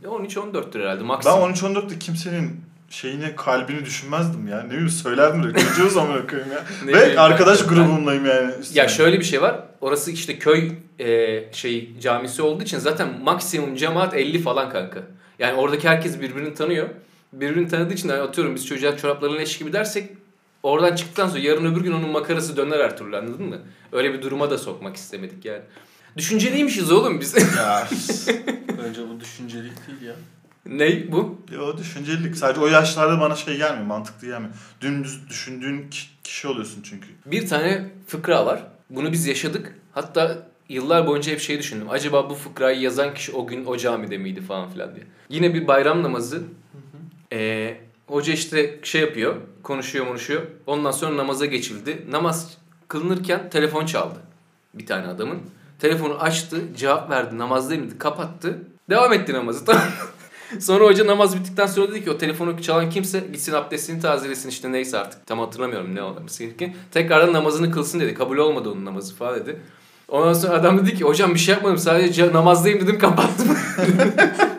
13-14'tür 0.06 0.80
herhalde 0.82 1.00
Ben 1.00 1.08
maksimum. 1.08 1.40
13-14'te 1.40 2.00
kimsenin 2.00 2.62
şeyini 2.90 3.36
kalbini 3.36 3.86
düşünmezdim 3.86 4.48
ya. 4.48 4.64
Ne 4.64 4.70
bileyim 4.70 4.90
söylerdim 4.90 5.44
de 5.44 5.60
çocuğuz 5.60 5.98
ama 5.98 6.28
koyayım 6.28 6.52
ya. 6.52 6.64
Ne 6.86 6.94
Ve 6.94 7.02
bileyim 7.02 7.20
arkadaş 7.20 7.62
ben- 7.62 7.76
grubumdayım 7.76 8.26
yani. 8.26 8.52
Ya 8.74 8.88
şöyle 8.88 9.20
bir 9.20 9.26
şey 9.26 9.42
var. 9.42 9.60
Orası 9.82 10.12
işte 10.12 10.40
köy 10.40 10.72
e, 11.00 11.44
şey 11.54 12.00
camisi 12.02 12.42
olduğu 12.42 12.64
için 12.64 12.78
zaten 12.80 13.10
maksimum 13.24 13.76
cemaat 13.76 14.14
50 14.14 14.42
falan 14.42 14.70
kanka. 14.70 15.00
Yani 15.40 15.54
oradaki 15.54 15.90
herkes 15.90 16.22
birbirini 16.22 16.54
tanıyor. 16.54 16.90
Birbirini 17.34 17.68
tanıdığı 17.68 17.94
için 17.94 18.10
hani 18.10 18.22
atıyorum 18.22 18.56
biz 18.56 18.68
çocuğa 18.68 18.98
çoraplarını 18.98 19.38
leş 19.38 19.58
gibi 19.58 19.74
dersek 19.74 20.10
oradan 20.64 20.96
çıktıktan 20.96 21.28
sonra 21.28 21.40
yarın 21.40 21.66
öbür 21.66 21.82
gün 21.82 21.92
onun 21.92 22.10
makarası 22.10 22.58
döner 22.58 22.80
her 22.80 22.98
türlü 22.98 23.18
anladın 23.18 23.46
mı? 23.46 23.58
Öyle 23.92 24.14
bir 24.14 24.22
duruma 24.22 24.50
da 24.52 24.58
sokmak 24.58 24.96
istemedik 24.96 25.46
yani. 25.46 25.62
Düşünceliymişiz 26.18 26.92
oğlum 26.92 27.20
biz. 27.20 27.36
Ya. 27.58 27.88
Bence 28.86 29.02
bu 29.10 29.20
düşüncelik 29.20 29.88
değil 29.88 30.02
ya. 30.02 30.16
ne 30.66 31.12
bu? 31.12 31.42
Yo 31.54 31.78
düşüncelilik. 31.78 32.36
Sadece 32.38 32.62
o 32.62 32.68
yaşlarda 32.68 33.22
bana 33.22 33.36
şey 33.36 33.58
gelmiyor, 33.58 33.86
mantıklı 33.86 34.28
gelmiyor. 34.28 34.54
Dümdüz 34.82 35.30
düşündüğün 35.30 35.90
ki- 35.90 36.08
kişi 36.24 36.48
oluyorsun 36.48 36.82
çünkü. 36.84 37.08
Bir 37.26 37.48
tane 37.48 37.90
fıkra 38.08 38.46
var. 38.46 38.64
Bunu 38.90 39.12
biz 39.12 39.28
yaşadık. 39.28 39.76
Hatta 39.92 40.48
yıllar 40.70 41.08
boyunca 41.08 41.32
hep 41.32 41.40
şey 41.40 41.60
düşündüm. 41.60 41.88
Acaba 41.90 42.30
bu 42.30 42.34
fıkrayı 42.36 42.80
yazan 42.82 43.14
kişi 43.14 43.32
o 43.32 43.48
gün 43.48 43.66
o 43.66 43.78
camide 43.78 44.18
miydi 44.18 44.42
falan 44.42 44.70
filan 44.70 44.96
diye. 44.96 45.06
Yine 45.30 45.54
bir 45.54 45.68
bayram 45.68 46.04
namazı. 46.04 46.42
Ee, 47.34 47.78
hoca 48.10 48.34
işte 48.34 48.80
şey 48.84 49.02
yapıyor. 49.02 49.36
Konuşuyor 49.64 50.08
konuşuyor. 50.08 50.42
Ondan 50.68 50.92
sonra 50.92 51.18
namaza 51.18 51.46
geçildi. 51.46 52.06
Namaz 52.12 52.58
kılınırken 52.88 53.50
telefon 53.50 53.86
çaldı. 53.86 54.20
Bir 54.74 54.86
tane 54.86 55.08
adamın. 55.08 55.40
Telefonu 55.80 56.14
açtı. 56.14 56.62
Cevap 56.78 57.10
verdi. 57.10 57.38
Namazdayım 57.38 57.88
dedi. 57.88 57.98
Kapattı. 57.98 58.60
Devam 58.90 59.14
etti 59.14 59.34
namazı. 59.34 59.66
Sonra 60.60 60.86
hoca 60.86 61.08
namaz 61.08 61.36
bittikten 61.36 61.66
sonra 61.66 61.92
dedi 61.92 62.04
ki 62.04 62.12
o 62.12 62.18
telefonu 62.18 62.62
çalan 62.62 62.90
kimse 62.90 63.20
gitsin 63.20 63.54
abdestini 63.54 64.02
tazelesin 64.02 64.50
işte 64.50 64.72
neyse 64.72 64.98
artık 64.98 65.26
tam 65.26 65.40
hatırlamıyorum 65.40 65.96
ne 65.96 66.02
olması 66.02 66.44
gerektiğini. 66.44 66.76
Tekrardan 66.92 67.34
namazını 67.34 67.72
kılsın 67.72 68.00
dedi. 68.00 68.14
Kabul 68.14 68.38
olmadı 68.38 68.70
onun 68.70 68.86
namazı 68.86 69.16
falan 69.16 69.36
dedi. 69.36 69.62
Ondan 70.08 70.34
sonra 70.34 70.54
adam 70.54 70.78
dedi 70.78 70.98
ki 70.98 71.04
hocam 71.04 71.34
bir 71.34 71.40
şey 71.40 71.56
yapmadım 71.56 71.78
sadece 71.78 72.34
namazdayım 72.34 72.82
dedim 72.82 73.00
kapattım. 73.00 73.48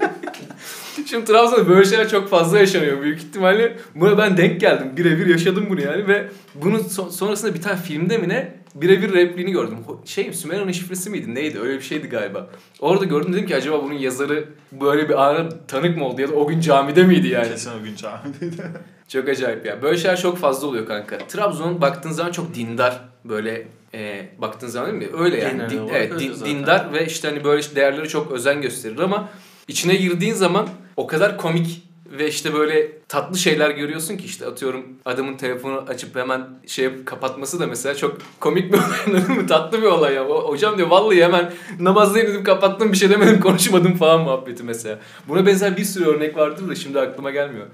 Şimdi 1.11 1.25
Trabzon'da 1.25 1.69
böyle 1.69 1.85
şeyler 1.85 2.09
çok 2.09 2.29
fazla 2.29 2.59
yaşanıyor 2.59 3.03
büyük 3.03 3.19
ihtimalle. 3.19 3.77
Buna 3.95 4.19
ben 4.19 4.37
denk 4.37 4.61
geldim. 4.61 4.93
Birebir 4.97 5.27
yaşadım 5.27 5.67
bunu 5.71 5.81
yani 5.81 6.09
ve 6.09 6.29
bunun 6.55 6.79
so- 6.79 7.11
sonrasında 7.11 7.55
bir 7.55 7.63
tane 7.63 7.77
filmde 7.77 8.19
mi 8.19 8.29
ne 8.29 8.55
birebir 8.75 9.13
repliğini 9.13 9.53
gördüm. 9.53 9.79
Şey 10.05 10.33
Sümera'nın 10.33 10.73
şifresi 10.73 11.11
miydi 11.11 11.35
neydi 11.35 11.61
öyle 11.61 11.77
bir 11.77 11.83
şeydi 11.83 12.09
galiba. 12.09 12.51
Orada 12.81 13.05
gördüm 13.05 13.33
dedim 13.33 13.47
ki 13.47 13.57
acaba 13.57 13.83
bunun 13.85 13.95
yazarı 13.95 14.45
böyle 14.73 15.09
bir 15.09 15.29
ana 15.29 15.49
tanık 15.69 15.97
mı 15.97 16.05
oldu 16.05 16.21
ya 16.21 16.29
da 16.29 16.33
o 16.35 16.47
gün 16.47 16.61
camide 16.61 17.05
miydi 17.05 17.29
yani. 17.29 17.49
Kesin 17.49 17.71
o 17.81 17.85
gün 17.85 17.95
camideydi. 17.97 18.63
Çok 19.09 19.29
acayip 19.29 19.67
ya. 19.67 19.83
Böyle 19.83 19.99
şeyler 19.99 20.21
çok 20.21 20.39
fazla 20.39 20.67
oluyor 20.67 20.87
kanka. 20.87 21.19
Trabzon 21.19 21.81
baktığın 21.81 22.11
zaman 22.11 22.33
çok 22.33 22.55
dindar 22.55 23.01
böyle 23.25 23.67
e, 23.95 24.29
baktığın 24.39 24.69
zaman 24.69 25.01
değil 25.01 25.13
mi? 25.13 25.19
Öyle 25.19 25.39
yani. 25.39 25.71
Din- 25.71 25.89
evet, 25.89 26.13
öyle 26.13 26.21
din- 26.25 26.45
dindar 26.45 26.93
ve 26.93 27.07
işte 27.07 27.29
hani 27.29 27.45
böyle 27.45 27.63
değerleri 27.75 28.09
çok 28.09 28.33
özen 28.33 28.63
gösterir 28.63 28.99
ama 28.99 29.29
içine 29.71 29.95
girdiğin 29.95 30.35
zaman 30.35 30.69
o 30.97 31.07
kadar 31.07 31.37
komik 31.37 31.83
ve 32.07 32.29
işte 32.29 32.55
böyle 32.55 32.99
tatlı 33.09 33.39
şeyler 33.39 33.71
görüyorsun 33.71 34.17
ki 34.17 34.25
işte 34.25 34.47
atıyorum 34.47 34.87
adamın 35.05 35.37
telefonu 35.37 35.85
açıp 35.89 36.17
hemen 36.17 36.49
şey 36.67 37.05
kapatması 37.05 37.61
da 37.61 37.67
mesela 37.67 37.95
çok 37.95 38.19
komik 38.41 38.73
bir 38.73 38.79
olay 38.83 38.99
anladın 39.07 39.35
mı? 39.35 39.47
Tatlı 39.47 39.83
bir 39.83 39.87
olay 39.87 40.15
ya. 40.15 40.25
Hocam 40.25 40.77
diyor 40.79 40.89
vallahi 40.89 41.25
hemen 41.25 41.53
namazdayım 41.81 42.29
dedim 42.29 42.45
kapattım 42.45 42.93
bir 42.93 42.97
şey 42.97 43.11
demedim 43.11 43.41
konuşmadım 43.47 43.97
falan 43.97 44.21
muhabbeti 44.21 44.63
mesela. 44.63 44.99
Buna 45.29 45.47
benzer 45.47 45.77
bir 45.77 45.85
sürü 45.85 46.05
örnek 46.05 46.37
vardır 46.37 46.69
da 46.69 46.75
şimdi 46.75 47.01
aklıma 47.01 47.31
gelmiyor. 47.31 47.67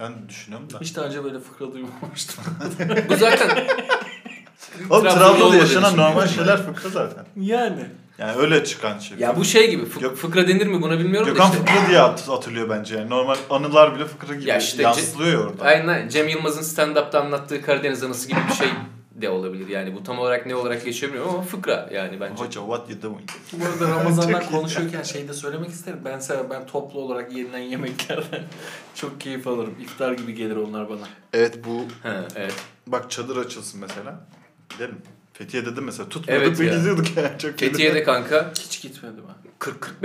Ben 0.00 0.12
düşünüyorum 0.28 0.72
da. 0.72 0.78
Hiç 0.80 0.96
daha 0.96 1.04
önce 1.04 1.24
böyle 1.24 1.40
fıkra 1.40 1.72
duymamıştım. 1.72 2.44
Bu 3.08 3.16
zaten 3.16 3.66
Oğlum 4.90 5.02
Trabzon'da 5.02 5.56
yaşanan 5.56 5.96
normal 5.96 6.26
şeyler 6.26 6.62
fıkra 6.66 6.88
zaten. 6.88 7.24
yani. 7.36 7.86
Yani 8.18 8.36
öyle 8.38 8.64
çıkan 8.64 8.98
şey. 8.98 9.18
Ya 9.18 9.36
bu 9.36 9.44
şey 9.44 9.70
gibi 9.70 9.82
fık- 9.82 10.00
Gök- 10.00 10.16
fıkra 10.16 10.48
denir 10.48 10.66
mi 10.66 10.82
buna 10.82 10.98
bilmiyorum 10.98 11.28
Gökhan 11.28 11.52
da 11.52 11.56
işte. 11.56 11.66
fıkra 11.66 11.88
diye 11.88 11.98
hat- 11.98 12.28
hatırlıyor 12.28 12.70
bence 12.70 12.96
yani. 12.98 13.10
Normal 13.10 13.36
anılar 13.50 13.94
bile 13.94 14.04
fıkra 14.04 14.34
gibi 14.34 14.48
Ya 14.50 14.58
işte 14.58 14.82
yansıtılıyor 14.82 15.32
ya 15.40 15.46
orada. 15.50 15.64
Aynen 15.64 15.88
aynen. 15.88 16.08
Cem 16.08 16.28
Yılmaz'ın 16.28 16.62
stand-up'ta 16.62 17.20
anlattığı 17.20 17.62
Karadeniz 17.62 18.02
anısı 18.02 18.28
gibi 18.28 18.38
bir 18.50 18.54
şey 18.54 18.68
de 19.14 19.30
olabilir. 19.30 19.68
Yani 19.68 19.94
bu 19.94 20.02
tam 20.02 20.18
olarak 20.18 20.46
ne 20.46 20.54
olarak 20.54 20.84
geçiyor 20.84 21.12
bilmiyorum 21.12 21.34
ama 21.34 21.42
fıkra 21.44 21.88
yani 21.92 22.20
bence. 22.20 22.44
Hoca 22.44 22.60
what 22.60 22.90
you 22.90 23.02
doing? 23.02 23.28
Bu 23.52 23.64
arada 23.66 23.98
Ramazan'dan 23.98 24.46
konuşuyorken 24.50 25.02
şey 25.02 25.28
de 25.28 25.32
söylemek 25.32 25.70
isterim. 25.70 26.00
Ben 26.04 26.18
sever, 26.18 26.50
ben 26.50 26.66
toplu 26.66 27.00
olarak 27.00 27.32
yenilen 27.36 27.58
yemeklerden 27.58 28.42
çok 28.94 29.20
keyif 29.20 29.46
alırım. 29.46 29.74
İftar 29.82 30.12
gibi 30.12 30.34
gelir 30.34 30.56
onlar 30.56 30.88
bana. 30.90 31.08
Evet 31.32 31.64
bu 31.64 31.82
Ha, 32.08 32.24
evet. 32.36 32.54
bak 32.86 33.10
çadır 33.10 33.36
açılsın 33.36 33.80
mesela. 33.80 34.20
Gidelim. 34.70 34.98
Fethiye'de 35.38 35.76
de 35.76 35.80
mesela 35.80 36.08
tutmuyorduk 36.08 36.46
Evet 36.48 36.60
ve 36.60 36.66
ya. 36.66 36.78
gidiyorduk 36.78 37.16
yani. 37.16 37.38
Çok 37.38 37.58
Fethiye'de 37.58 38.02
kanka 38.02 38.52
Hiç 38.60 38.82
gitmedi 38.82 39.14
ben. 39.28 39.48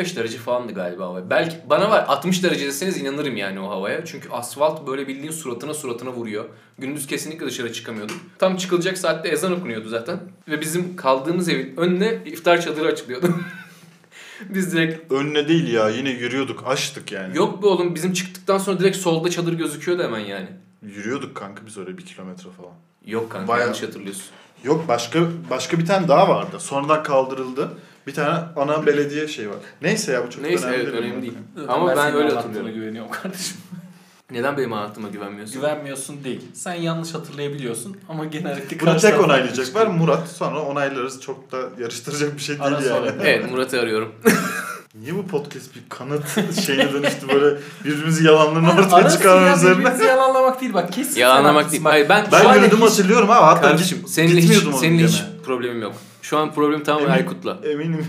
40-45 0.03 0.15
derece 0.15 0.37
falandı 0.37 0.73
galiba 0.73 1.05
hava. 1.05 1.29
Belki 1.29 1.55
bana 1.69 1.89
var 1.89 2.05
60 2.07 2.43
derece 2.43 2.67
deseniz 2.67 2.97
inanırım 2.97 3.37
yani 3.37 3.59
o 3.59 3.69
havaya. 3.69 4.05
Çünkü 4.05 4.29
asfalt 4.29 4.87
böyle 4.87 5.07
bildiğin 5.07 5.31
suratına 5.31 5.73
suratına 5.73 6.09
vuruyor. 6.11 6.45
Gündüz 6.79 7.07
kesinlikle 7.07 7.45
dışarı 7.45 7.73
çıkamıyorduk. 7.73 8.17
Tam 8.39 8.57
çıkılacak 8.57 8.97
saatte 8.97 9.29
ezan 9.29 9.51
okunuyordu 9.51 9.89
zaten. 9.89 10.19
Ve 10.47 10.61
bizim 10.61 10.95
kaldığımız 10.95 11.49
evin 11.49 11.73
önüne 11.77 12.17
iftar 12.25 12.61
çadırı 12.61 12.87
açılıyordu. 12.87 13.27
Biz 14.49 14.71
direkt 14.73 15.11
Önüne 15.11 15.47
değil 15.47 15.73
ya 15.73 15.89
yine 15.89 16.09
yürüyorduk 16.09 16.63
açtık 16.67 17.11
yani. 17.11 17.37
yok 17.37 17.63
be 17.63 17.67
oğlum 17.67 17.95
bizim 17.95 18.13
çıktıktan 18.13 18.57
sonra 18.57 18.79
direkt 18.79 18.97
solda 18.97 19.29
çadır 19.29 19.53
gözüküyordu 19.53 20.03
hemen 20.03 20.19
yani. 20.19 20.47
Yürüyorduk 20.81 21.35
kanka 21.35 21.65
biz 21.65 21.77
öyle 21.77 21.97
bir 21.97 22.05
kilometre 22.05 22.49
falan. 22.57 22.73
Yok 23.05 23.31
kanka 23.31 23.47
Bayağı- 23.47 23.65
yanlış 23.67 23.83
hatırlıyorsun. 23.83 24.25
Yok 24.63 24.87
başka 24.87 25.19
başka 25.49 25.79
bir 25.79 25.85
tane 25.85 26.07
daha 26.07 26.29
vardı. 26.29 26.59
Sonradan 26.59 27.03
kaldırıldı. 27.03 27.69
Bir 28.07 28.13
tane 28.13 28.39
ana 28.55 28.85
belediye 28.85 29.27
şey 29.27 29.49
var. 29.49 29.55
Neyse 29.81 30.11
ya 30.11 30.27
bu 30.27 30.29
çok 30.29 30.41
Neyse 30.43 30.65
önemli 30.65 30.83
evet 30.83 30.93
değil. 30.93 31.03
önemli 31.03 31.21
değil. 31.21 31.33
Ama 31.67 31.87
ben 31.89 31.95
senin 31.95 32.15
öyle 32.15 32.33
hatırlıyorum. 32.35 32.73
güveniyorum 32.73 33.11
kardeşim. 33.11 33.57
Neden 34.31 34.57
benim 34.57 34.73
anlattığıma 34.73 35.07
güvenmiyorsun? 35.07 35.55
Güvenmiyorsun 35.55 36.23
değil. 36.23 36.41
Sen 36.53 36.73
yanlış 36.73 37.13
hatırlayabiliyorsun 37.13 37.97
ama 38.09 38.25
genellikle 38.25 38.79
Bunu 38.79 38.97
tek 38.97 39.23
onaylayacaklar. 39.23 39.87
Murat. 39.87 40.27
Sonra 40.27 40.61
onaylarız. 40.61 41.21
Çok 41.21 41.51
da 41.51 41.57
yarıştıracak 41.79 42.35
bir 42.35 42.41
şey 42.41 42.55
değil 42.59 42.67
Ara 42.67 42.75
yani. 42.75 42.85
sonra. 42.85 43.13
Evet 43.23 43.51
Murat'ı 43.51 43.79
arıyorum. 43.79 44.11
Niye 44.93 45.15
bu 45.15 45.27
podcast 45.27 45.75
bir 45.75 45.81
kanıt 45.89 46.59
şeyine 46.65 46.93
dönüştü 46.93 47.27
böyle 47.27 47.59
birbirimizi 47.85 48.25
yalanlarını 48.25 48.71
ortaya 48.85 49.09
çıkarma 49.09 49.47
ya 49.47 49.55
üzerine? 49.55 49.79
birbirinizi 49.79 50.03
yalanlamak 50.05 50.61
değil 50.61 50.73
bak 50.73 50.93
kesin. 50.93 51.19
Yalanlamak 51.19 51.71
değil. 51.71 51.83
Bak, 51.83 51.91
Hayır 51.93 52.09
ben, 52.09 52.25
Ben 52.31 52.41
şu 52.41 52.49
an 52.49 52.55
yürüdüm 52.55 52.77
hiç- 52.81 52.89
hatırlıyorum 52.89 53.29
ama 53.31 53.47
hatta 53.47 53.61
Kardeşim 53.61 53.97
git, 53.97 54.09
seninle 54.09 54.41
hiç, 54.41 54.57
seninle 54.79 55.03
hiç 55.07 55.23
problemim 55.45 55.81
yok. 55.81 55.93
Şu 56.21 56.37
an 56.37 56.53
problem 56.53 56.83
tamamen 56.83 57.05
Emin- 57.07 57.13
Aykut'la. 57.13 57.59
Eminim. 57.63 58.07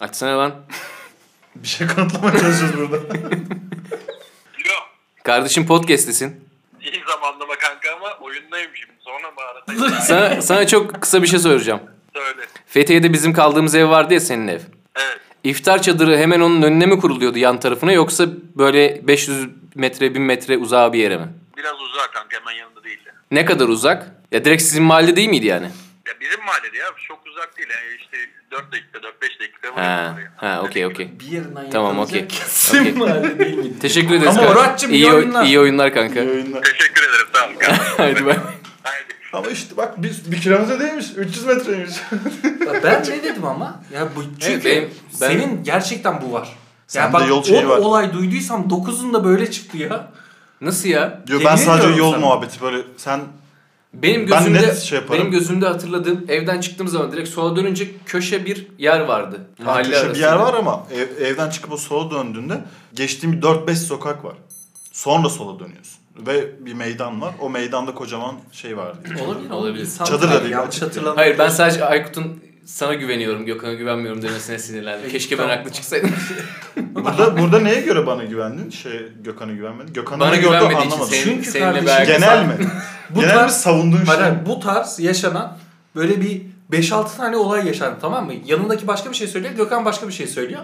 Açsana 0.00 0.38
lan. 0.38 0.54
Bir 1.56 1.68
şey 1.68 1.86
kanıtlamaya 1.86 2.38
çalışıyoruz 2.40 2.78
burada. 2.90 2.96
Yok. 4.68 4.88
Kardeşim 5.24 5.66
podcast'tesin. 5.66 6.48
İyi 6.80 7.02
zamanlama 7.08 7.54
kanka 7.58 7.88
ama 7.96 8.12
oyundayım 8.20 8.70
Sana, 10.02 10.42
sana 10.42 10.66
çok 10.66 11.02
kısa 11.02 11.22
bir 11.22 11.26
şey 11.26 11.38
soracağım. 11.38 11.80
Söyle. 12.14 12.40
Fethiye'de 12.66 13.12
bizim 13.12 13.32
kaldığımız 13.32 13.74
ev 13.74 13.88
vardı 13.88 14.14
ya 14.14 14.20
senin 14.20 14.48
ev. 14.48 14.60
Evet. 14.96 15.18
İftar 15.44 15.82
çadırı 15.82 16.16
hemen 16.16 16.40
onun 16.40 16.62
önüne 16.62 16.86
mi 16.86 17.00
kuruluyordu 17.00 17.38
yan 17.38 17.60
tarafına 17.60 17.92
yoksa 17.92 18.26
böyle 18.56 19.06
500 19.08 19.48
metre 19.74 20.14
1000 20.14 20.22
metre 20.22 20.56
uzağa 20.58 20.92
bir 20.92 20.98
yere 20.98 21.16
mi? 21.16 21.28
Biraz 21.56 21.80
uzak 21.80 22.12
kanka 22.14 22.40
hemen 22.40 22.52
yanında 22.52 22.84
değil. 22.84 23.04
de. 23.04 23.10
Ne 23.30 23.44
kadar 23.44 23.68
uzak? 23.68 24.06
Ya 24.32 24.44
direkt 24.44 24.62
sizin 24.62 24.82
mahalle 24.82 25.16
değil 25.16 25.28
miydi 25.28 25.46
yani? 25.46 25.66
Ya 26.06 26.12
bizim 26.20 26.44
mahallede 26.44 26.76
ya 26.78 26.86
çok 27.08 27.26
uzak 27.26 27.56
değil. 27.58 27.68
Yani 27.70 27.96
işte 28.00 28.16
4 28.50 28.72
dakika 28.72 28.98
4-5 28.98 29.40
dakika 29.40 29.68
var. 29.76 29.84
Ha, 29.84 30.16
ha 30.36 30.62
okey 30.62 30.86
okey. 30.86 31.10
Bir 31.20 31.24
yerinden 31.26 31.70
Tamam, 31.70 31.98
okey. 31.98 32.28
kesin 32.28 32.98
mahalle 32.98 33.38
değil 33.38 33.58
miydi? 33.58 33.78
Teşekkür 33.78 34.14
ederiz. 34.14 34.28
Ama 34.38 34.46
kanka. 34.46 34.60
Murat'cığım, 34.60 34.92
iyi 34.92 34.96
iyi, 34.96 35.06
oy- 35.12 35.14
oyunlar. 35.14 35.44
iyi 35.44 35.60
oyunlar 35.60 35.94
kanka. 35.94 36.20
İyi 36.20 36.30
oyunlar. 36.30 36.62
Teşekkür 36.62 37.02
ederim 37.08 37.26
sağ 37.34 37.46
ol 37.46 37.50
kanka. 37.58 37.84
Hadi 37.98 38.26
ben. 38.26 38.36
Haydi. 38.82 39.14
Ama 39.34 39.46
işte 39.50 39.76
bak 39.76 40.02
biz 40.02 40.32
bir 40.32 40.40
kilometre 40.40 40.80
değilmiş. 40.80 41.06
300 41.16 41.44
metreymiş. 41.46 41.94
Ben 42.84 43.02
ne 43.02 43.22
dedim 43.22 43.44
ama? 43.44 43.80
Ya 43.94 44.08
bu 44.16 44.22
çünkü 44.40 44.64
benim- 44.64 44.90
ben- 45.20 45.28
senin 45.28 45.64
gerçekten 45.64 46.22
bu 46.22 46.32
var. 46.32 46.56
Ya 46.94 47.12
bak 47.12 47.28
yol 47.28 47.42
şeyi 47.42 47.66
o 47.66 47.68
var. 47.68 47.78
olay 47.78 48.12
duyduysam 48.12 48.68
9'un 48.70 49.14
da 49.14 49.24
böyle 49.24 49.50
çıktı 49.50 49.76
ya. 49.76 50.12
Nasıl 50.60 50.88
ya? 50.88 51.22
Yo, 51.28 51.38
ben 51.44 51.56
sadece 51.56 51.88
yol 51.88 52.10
sana. 52.12 52.20
muhabbeti 52.20 52.60
böyle 52.60 52.78
sen 52.96 53.20
Benim 53.94 54.20
Ben 54.30 54.38
gözümde 54.38 54.62
net 54.62 54.78
şey 54.78 54.98
yaparım. 54.98 55.20
benim 55.20 55.32
gözümde 55.32 55.66
hatırladığım 55.66 56.24
evden 56.28 56.60
çıktığım 56.60 56.88
zaman 56.88 57.12
direkt 57.12 57.28
sola 57.28 57.56
dönünce 57.56 57.88
köşe 58.06 58.44
bir 58.44 58.66
yer 58.78 59.00
vardı. 59.00 59.40
Mahalle 59.64 59.88
bir 59.88 59.94
arasında. 59.94 60.26
yer 60.26 60.36
var 60.36 60.54
ama 60.54 60.86
ev- 60.94 61.24
evden 61.26 61.50
çıkıp 61.50 61.72
o 61.72 61.76
sola 61.76 62.10
döndüğünde 62.10 62.64
geçtiğim 62.94 63.32
bir 63.36 63.42
4-5 63.42 63.78
sokak 63.78 64.24
var. 64.24 64.34
Sonra 64.92 65.28
sola 65.28 65.58
dönüyorsun. 65.60 65.98
Ve 66.16 66.64
bir 66.66 66.74
meydan 66.74 67.20
var. 67.20 67.34
O 67.40 67.50
meydanda 67.50 67.94
kocaman 67.94 68.36
şey 68.52 68.76
var. 68.76 68.94
Olabilir 69.26 69.50
Olabilir. 69.50 69.80
İnsan 69.84 70.04
Çadır 70.04 70.30
da 70.30 70.40
değil, 70.42 70.52
Yanlış 70.52 70.82
hatırlamıyorum. 70.82 71.18
Hayır 71.18 71.38
ben 71.38 71.48
sadece 71.48 71.84
Aykut'un 71.84 72.42
sana 72.64 72.94
güveniyorum, 72.94 73.46
Gökhan'a 73.46 73.72
güvenmiyorum 73.72 74.22
demesine 74.22 74.58
sinirlendim. 74.58 75.10
Keşke 75.10 75.38
ben 75.38 75.48
haklı 75.48 75.70
çıksaydım. 75.72 76.10
Burada 76.76 77.38
burada 77.38 77.60
neye 77.60 77.80
göre 77.80 78.06
bana 78.06 78.24
güvendin? 78.24 78.70
Şey 78.70 79.08
Gökhan'a 79.24 79.52
güvenmedin. 79.52 79.92
Gökhan'a 79.92 80.20
Bana 80.20 80.36
için 80.36 80.48
anlamadım. 80.48 81.06
senin, 81.10 81.22
Çünkü 81.24 81.50
seninle 81.50 81.84
kardeşim, 81.84 82.14
Genel 82.20 82.44
mi? 82.46 82.54
Bu 83.10 83.20
Genel 83.20 83.34
mi 83.34 83.38
tarz- 83.40 83.52
savunduğun 83.60 84.04
şey? 84.04 84.16
Bu 84.46 84.60
tarz 84.60 85.00
yaşanan 85.00 85.56
böyle 85.96 86.20
bir 86.20 86.42
5-6 86.72 87.16
tane 87.16 87.36
olay 87.36 87.66
yaşandı 87.66 87.96
tamam 88.00 88.26
mı? 88.26 88.32
Yanındaki 88.46 88.86
başka 88.86 89.10
bir 89.10 89.16
şey 89.16 89.28
söylüyor, 89.28 89.54
Gökhan 89.54 89.84
başka 89.84 90.08
bir 90.08 90.12
şey 90.12 90.26
söylüyor. 90.26 90.60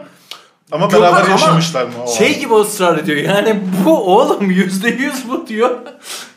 Ama 0.72 0.86
Gökhan 0.86 1.02
beraber 1.02 1.20
ama 1.20 1.30
yaşamışlar 1.30 1.84
mı? 1.84 1.90
o 2.06 2.12
Şey 2.12 2.38
gibi 2.40 2.54
ısrar 2.54 2.98
ediyor 2.98 3.18
yani 3.18 3.60
bu 3.84 4.16
oğlum 4.16 4.50
%100 4.50 5.28
bu 5.28 5.46
diyor. 5.46 5.70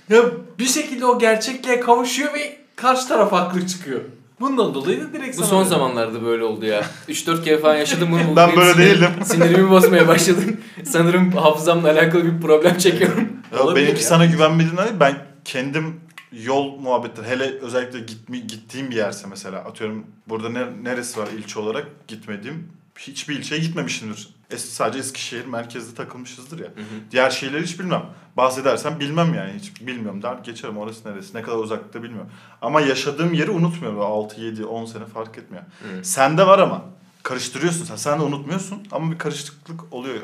ya 0.09 0.21
bir 0.59 0.65
şekilde 0.65 1.05
o 1.05 1.19
gerçekliğe 1.19 1.79
kavuşuyor 1.79 2.33
ve 2.33 2.57
karşı 2.75 3.07
taraf 3.07 3.31
haklı 3.31 3.67
çıkıyor. 3.67 3.99
Bundan 4.39 4.73
dolayı 4.73 5.01
da 5.01 5.13
direkt 5.13 5.37
Bu 5.37 5.43
son 5.43 5.59
dedim. 5.59 5.69
zamanlarda 5.69 6.25
böyle 6.25 6.43
oldu 6.43 6.65
ya. 6.65 6.83
3-4 7.09 7.43
kere 7.43 7.57
falan 7.57 7.75
yaşadım 7.75 8.09
bunu. 8.11 8.19
Bu 8.31 8.35
Ben 8.35 8.47
benim 8.49 8.59
böyle 8.61 8.71
sinir- 8.73 8.77
değildim. 8.85 9.09
Sinirimi 9.25 9.69
bozmaya 9.69 10.07
başladım. 10.07 10.57
Sanırım 10.85 11.31
hafızamla 11.31 11.91
alakalı 11.91 12.25
bir 12.25 12.41
problem 12.41 12.77
çekiyorum. 12.77 13.27
Ya 13.59 13.75
benimki 13.75 14.01
ya. 14.01 14.07
sana 14.07 14.25
güvenmediğinden 14.25 14.85
değil, 14.85 14.99
ben 14.99 15.15
kendim 15.45 15.95
yol 16.31 16.75
muhabbetleri 16.79 17.27
hele 17.27 17.43
özellikle 17.61 17.99
gitmi, 17.99 18.47
gittiğim 18.47 18.91
bir 18.91 18.95
yerse 18.95 19.27
mesela 19.29 19.59
atıyorum 19.59 20.05
burada 20.29 20.49
ne, 20.49 20.59
neresi 20.83 21.19
var 21.19 21.27
ilçe 21.37 21.59
olarak 21.59 21.85
gitmediğim 22.07 22.67
hiçbir 22.99 23.35
ilçeye 23.35 23.61
gitmemişimdir. 23.61 24.27
Es, 24.51 24.65
sadece 24.65 24.99
Eskişehir 24.99 25.45
merkezde 25.45 25.95
takılmışızdır 25.95 26.59
ya. 26.59 26.67
Diğer 27.11 27.29
şeyleri 27.29 27.63
hiç 27.63 27.79
bilmem. 27.79 28.03
Bahsedersem 28.37 28.99
bilmem 28.99 29.33
yani 29.33 29.51
hiç 29.59 29.87
bilmiyorum 29.87 30.23
der 30.23 30.35
geçerim 30.43 30.77
orası 30.77 31.09
neresi 31.11 31.37
ne 31.37 31.41
kadar 31.41 31.57
uzakta 31.57 32.03
bilmiyorum. 32.03 32.29
Ama 32.61 32.81
yaşadığım 32.81 33.33
yeri 33.33 33.51
unutmuyorum 33.51 34.01
6 34.01 34.41
7 34.41 34.65
10 34.65 34.85
sene 34.85 35.05
fark 35.05 35.37
etmiyor. 35.37 35.63
Hı. 35.63 36.05
Sende 36.05 36.47
var 36.47 36.59
ama 36.59 36.81
karıştırıyorsun 37.23 37.85
sen. 37.85 37.95
Sen 37.95 38.19
de 38.19 38.23
unutmuyorsun 38.23 38.87
ama 38.91 39.11
bir 39.11 39.17
karışıklık 39.17 39.93
oluyor. 39.93 40.15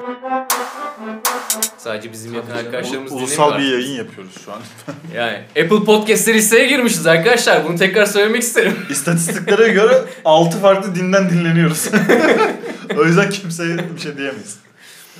Sadece 1.78 2.12
bizim 2.12 2.34
yakın 2.34 2.52
arkadaşlarımız 2.52 3.12
Ulusal 3.12 3.60
bir 3.60 3.72
yayın 3.72 3.96
yapıyoruz 3.96 4.34
şu 4.46 4.54
an. 4.54 4.60
Yani 5.16 5.38
Apple 5.50 5.84
Podcast'ler 5.86 6.34
listeye 6.34 6.68
girmişiz 6.68 7.08
arkadaşlar. 7.08 7.68
Bunu 7.68 7.78
tekrar 7.78 8.06
söylemek 8.06 8.42
isterim. 8.42 8.76
İstatistiklere 8.90 9.70
göre 9.70 10.04
6 10.26 10.60
farklı 10.60 10.96
dinden 10.96 11.30
dinleniyoruz. 11.30 11.90
o 13.00 13.06
yüzden 13.06 13.30
kimseye 13.30 13.78
bir 13.96 14.00
şey 14.00 14.18
diyemeyiz. 14.18 14.60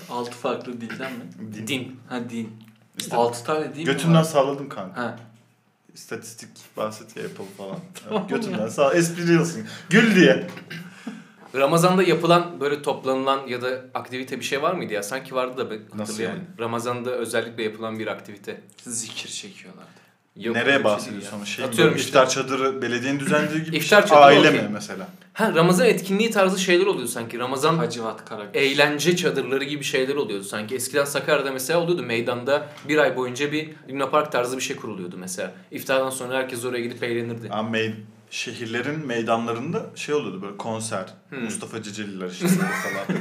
Altı 0.10 0.32
farklı 0.32 0.82
dilden 0.82 1.12
mi? 1.12 1.68
Din. 1.68 2.00
Ha 2.10 2.30
din. 2.30 2.54
İşte 2.98 3.16
6 3.16 3.44
tane 3.44 3.76
değil 3.76 3.88
mi? 3.88 3.94
Götümden 3.94 4.24
salladım 4.24 4.70
kanka. 4.70 5.02
Ha. 5.02 5.20
İstatistik 5.94 6.50
bahset 6.78 7.18
ya 7.18 7.24
Apple 7.24 7.46
falan. 7.58 7.80
Evet, 8.12 8.30
götümden 8.30 8.68
sağ 8.68 8.94
espri 8.94 9.40
olsun. 9.40 9.66
Gül 9.90 10.16
diye. 10.16 10.48
Ramazan'da 11.56 12.04
yapılan 12.04 12.60
böyle 12.60 12.82
toplanılan 12.82 13.48
ya 13.48 13.62
da 13.62 13.82
aktivite 13.94 14.40
bir 14.40 14.46
şey 14.46 14.62
var 14.62 14.74
mıydı 14.74 14.94
ya? 14.94 15.04
Sanki 15.04 15.36
vardı 15.36 15.58
da 15.58 15.72
ben 15.72 15.80
Nasıl 15.80 16.14
hatırlayamadım. 16.14 16.48
Ramazan'da 16.60 17.12
özellikle 17.12 17.64
yapılan 17.64 18.00
bir 18.00 18.08
aktivite. 18.08 18.62
Zikir 18.84 19.30
çekiyorlardı. 19.30 19.99
Yok, 20.40 20.56
Nereye 20.56 20.76
şey 20.76 20.84
bahsediyorsun 20.84 21.30
ama 21.32 21.40
ya. 21.40 21.46
şey 21.46 21.66
Atıyorum 21.66 21.94
mi? 21.94 21.98
işte. 22.00 22.10
iftar 22.10 22.30
çadırı 22.30 22.82
belediyenin 22.82 23.20
düzenlediği 23.20 23.60
gibi 23.64 23.72
bir 23.72 23.78
İftar 23.78 24.02
şey. 24.02 24.10
çadırı 24.10 24.24
Aile 24.24 24.50
mi 24.52 24.70
mesela? 24.74 25.08
Ha 25.34 25.52
Ramazan 25.56 25.88
etkinliği 25.88 26.32
tarzı 26.32 26.60
şeyler 26.60 26.86
oluyor 26.86 27.08
sanki. 27.08 27.40
Ramazan 27.40 27.78
Hacivat 27.78 28.26
Karagöz. 28.30 28.50
eğlence 28.54 29.16
çadırları 29.16 29.64
gibi 29.64 29.84
şeyler 29.84 30.16
oluyordu 30.16 30.44
sanki. 30.44 30.76
Eskiden 30.76 31.06
Sakarya'da 31.06 31.52
mesela 31.52 31.80
oluyordu. 31.80 32.04
Meydanda 32.04 32.68
bir 32.88 32.98
ay 32.98 33.16
boyunca 33.16 33.52
bir 33.52 33.70
Luna 33.92 34.10
Park 34.10 34.32
tarzı 34.32 34.58
bir 34.58 34.62
şey 34.62 34.76
kuruluyordu 34.76 35.16
mesela. 35.18 35.52
İftardan 35.72 36.10
sonra 36.10 36.38
herkes 36.38 36.66
oraya 36.66 36.82
gidip 36.82 37.04
eğlenirdi. 37.04 37.48
Yani 37.52 37.78
mey- 37.78 37.94
şehirlerin 38.32 39.08
meydanlarında 39.08 39.86
şey 39.96 40.16
oluyordu 40.16 40.42
böyle 40.42 40.58
konser. 40.58 41.06
Hmm. 41.30 41.44
Mustafa 41.44 41.82
Ceceliler 41.84 42.30
işte 42.30 42.48
falan. 42.48 43.20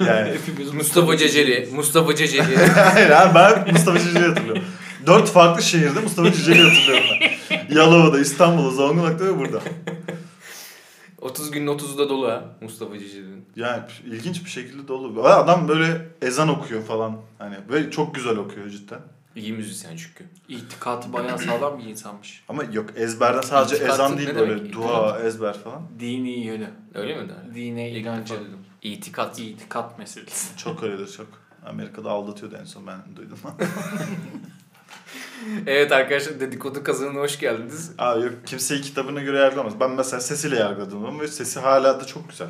yani 0.08 0.32
Mustafa 0.74 1.16
Ceceli, 1.16 1.68
Mustafa 1.74 2.14
Ceceli. 2.14 2.56
Hayır 2.94 3.10
abi 3.10 3.34
ben 3.34 3.72
Mustafa 3.72 3.98
Ceceli'yi 3.98 4.28
hatırlıyorum. 4.28 4.64
Dört 5.06 5.28
farklı 5.28 5.62
şehirde 5.62 6.00
Mustafa 6.00 6.32
Ceceli'yi 6.32 6.64
hatırlıyorum 6.64 7.04
ben. 7.50 7.74
Yalova'da, 7.76 8.20
İstanbul'da, 8.20 8.70
Zonguldak'ta 8.70 9.24
ve 9.24 9.38
burada. 9.38 9.60
30 11.20 11.50
günün 11.50 11.66
30'u 11.66 11.98
da 11.98 12.08
dolu 12.08 12.28
ha 12.28 12.44
Mustafa 12.60 12.98
Ceceli'nin. 12.98 13.44
Yani 13.56 13.82
ilginç 14.06 14.44
bir 14.44 14.50
şekilde 14.50 14.88
dolu. 14.88 15.24
Adam 15.24 15.68
böyle 15.68 16.08
ezan 16.22 16.48
okuyor 16.48 16.82
falan. 16.84 17.16
Hani 17.38 17.56
ve 17.70 17.90
çok 17.90 18.14
güzel 18.14 18.36
okuyor 18.36 18.68
cidden. 18.68 19.00
İyi 19.36 19.52
müzisyen 19.52 19.96
çünkü. 19.96 20.24
İtikatı 20.48 21.12
bayağı 21.12 21.38
sağlam 21.38 21.78
bir 21.78 21.84
insanmış. 21.84 22.44
Ama 22.48 22.64
yok 22.64 22.90
ezberden 22.96 23.40
sadece 23.40 23.76
İtikatı 23.76 23.94
ezan 23.94 24.18
değil 24.18 24.34
böyle 24.34 24.58
demek? 24.58 24.72
dua, 24.72 25.20
ezber 25.20 25.58
falan. 25.58 25.82
Dini 26.00 26.30
yönü. 26.30 26.70
Öyle 26.94 27.22
mi 27.22 27.28
der? 27.28 27.54
Dine 27.54 27.90
inancı. 27.90 28.34
İtikat. 28.82 29.38
İtikat 29.38 29.98
meselesi. 29.98 30.56
Çok 30.56 30.82
öyledir 30.82 31.12
çok. 31.16 31.26
Amerika'da 31.66 32.10
aldatıyordu 32.10 32.56
en 32.60 32.64
son 32.64 32.86
ben 32.86 33.16
duydum. 33.16 33.38
Evet 35.66 35.92
arkadaşlar 35.92 36.40
dedikodu 36.40 36.82
kazanına 36.84 37.20
hoş 37.20 37.38
geldiniz. 37.38 37.92
Aa 37.98 38.16
yok 38.16 38.32
kimseyi 38.46 38.80
kitabına 38.80 39.20
göre 39.22 39.38
yargılamaz. 39.38 39.80
Ben 39.80 39.90
mesela 39.90 40.20
sesiyle 40.20 40.56
yargıladım 40.56 41.20
ve 41.20 41.28
sesi 41.28 41.60
hala 41.60 42.00
da 42.00 42.04
çok 42.06 42.30
güzel. 42.30 42.48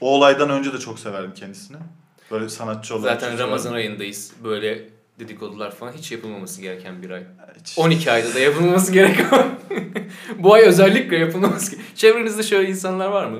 O 0.00 0.14
olaydan 0.16 0.50
önce 0.50 0.72
de 0.72 0.78
çok 0.78 0.98
severdim 0.98 1.34
kendisini. 1.34 1.76
Böyle 2.30 2.48
sanatçı 2.48 2.96
olarak. 2.96 3.20
Zaten 3.20 3.38
Ramazan 3.38 3.70
severdim. 3.70 3.88
ayındayız. 3.88 4.32
Böyle 4.44 4.88
dedikodular 5.18 5.70
falan 5.74 5.92
hiç 5.92 6.12
yapılmaması 6.12 6.60
gereken 6.62 7.02
bir 7.02 7.10
ay. 7.10 7.22
Hiç- 7.60 7.78
12 7.78 8.10
ayda 8.12 8.34
da 8.34 8.38
yapılması 8.38 8.92
gerek 8.98 9.32
ama 9.32 9.46
bu 10.38 10.54
ay 10.54 10.62
özellikle 10.62 11.16
yapılmaması 11.16 11.70
gerek. 11.70 11.84
Çevrenizde 11.96 12.42
şöyle 12.42 12.68
insanlar 12.70 13.06
var 13.08 13.26
mı? 13.26 13.38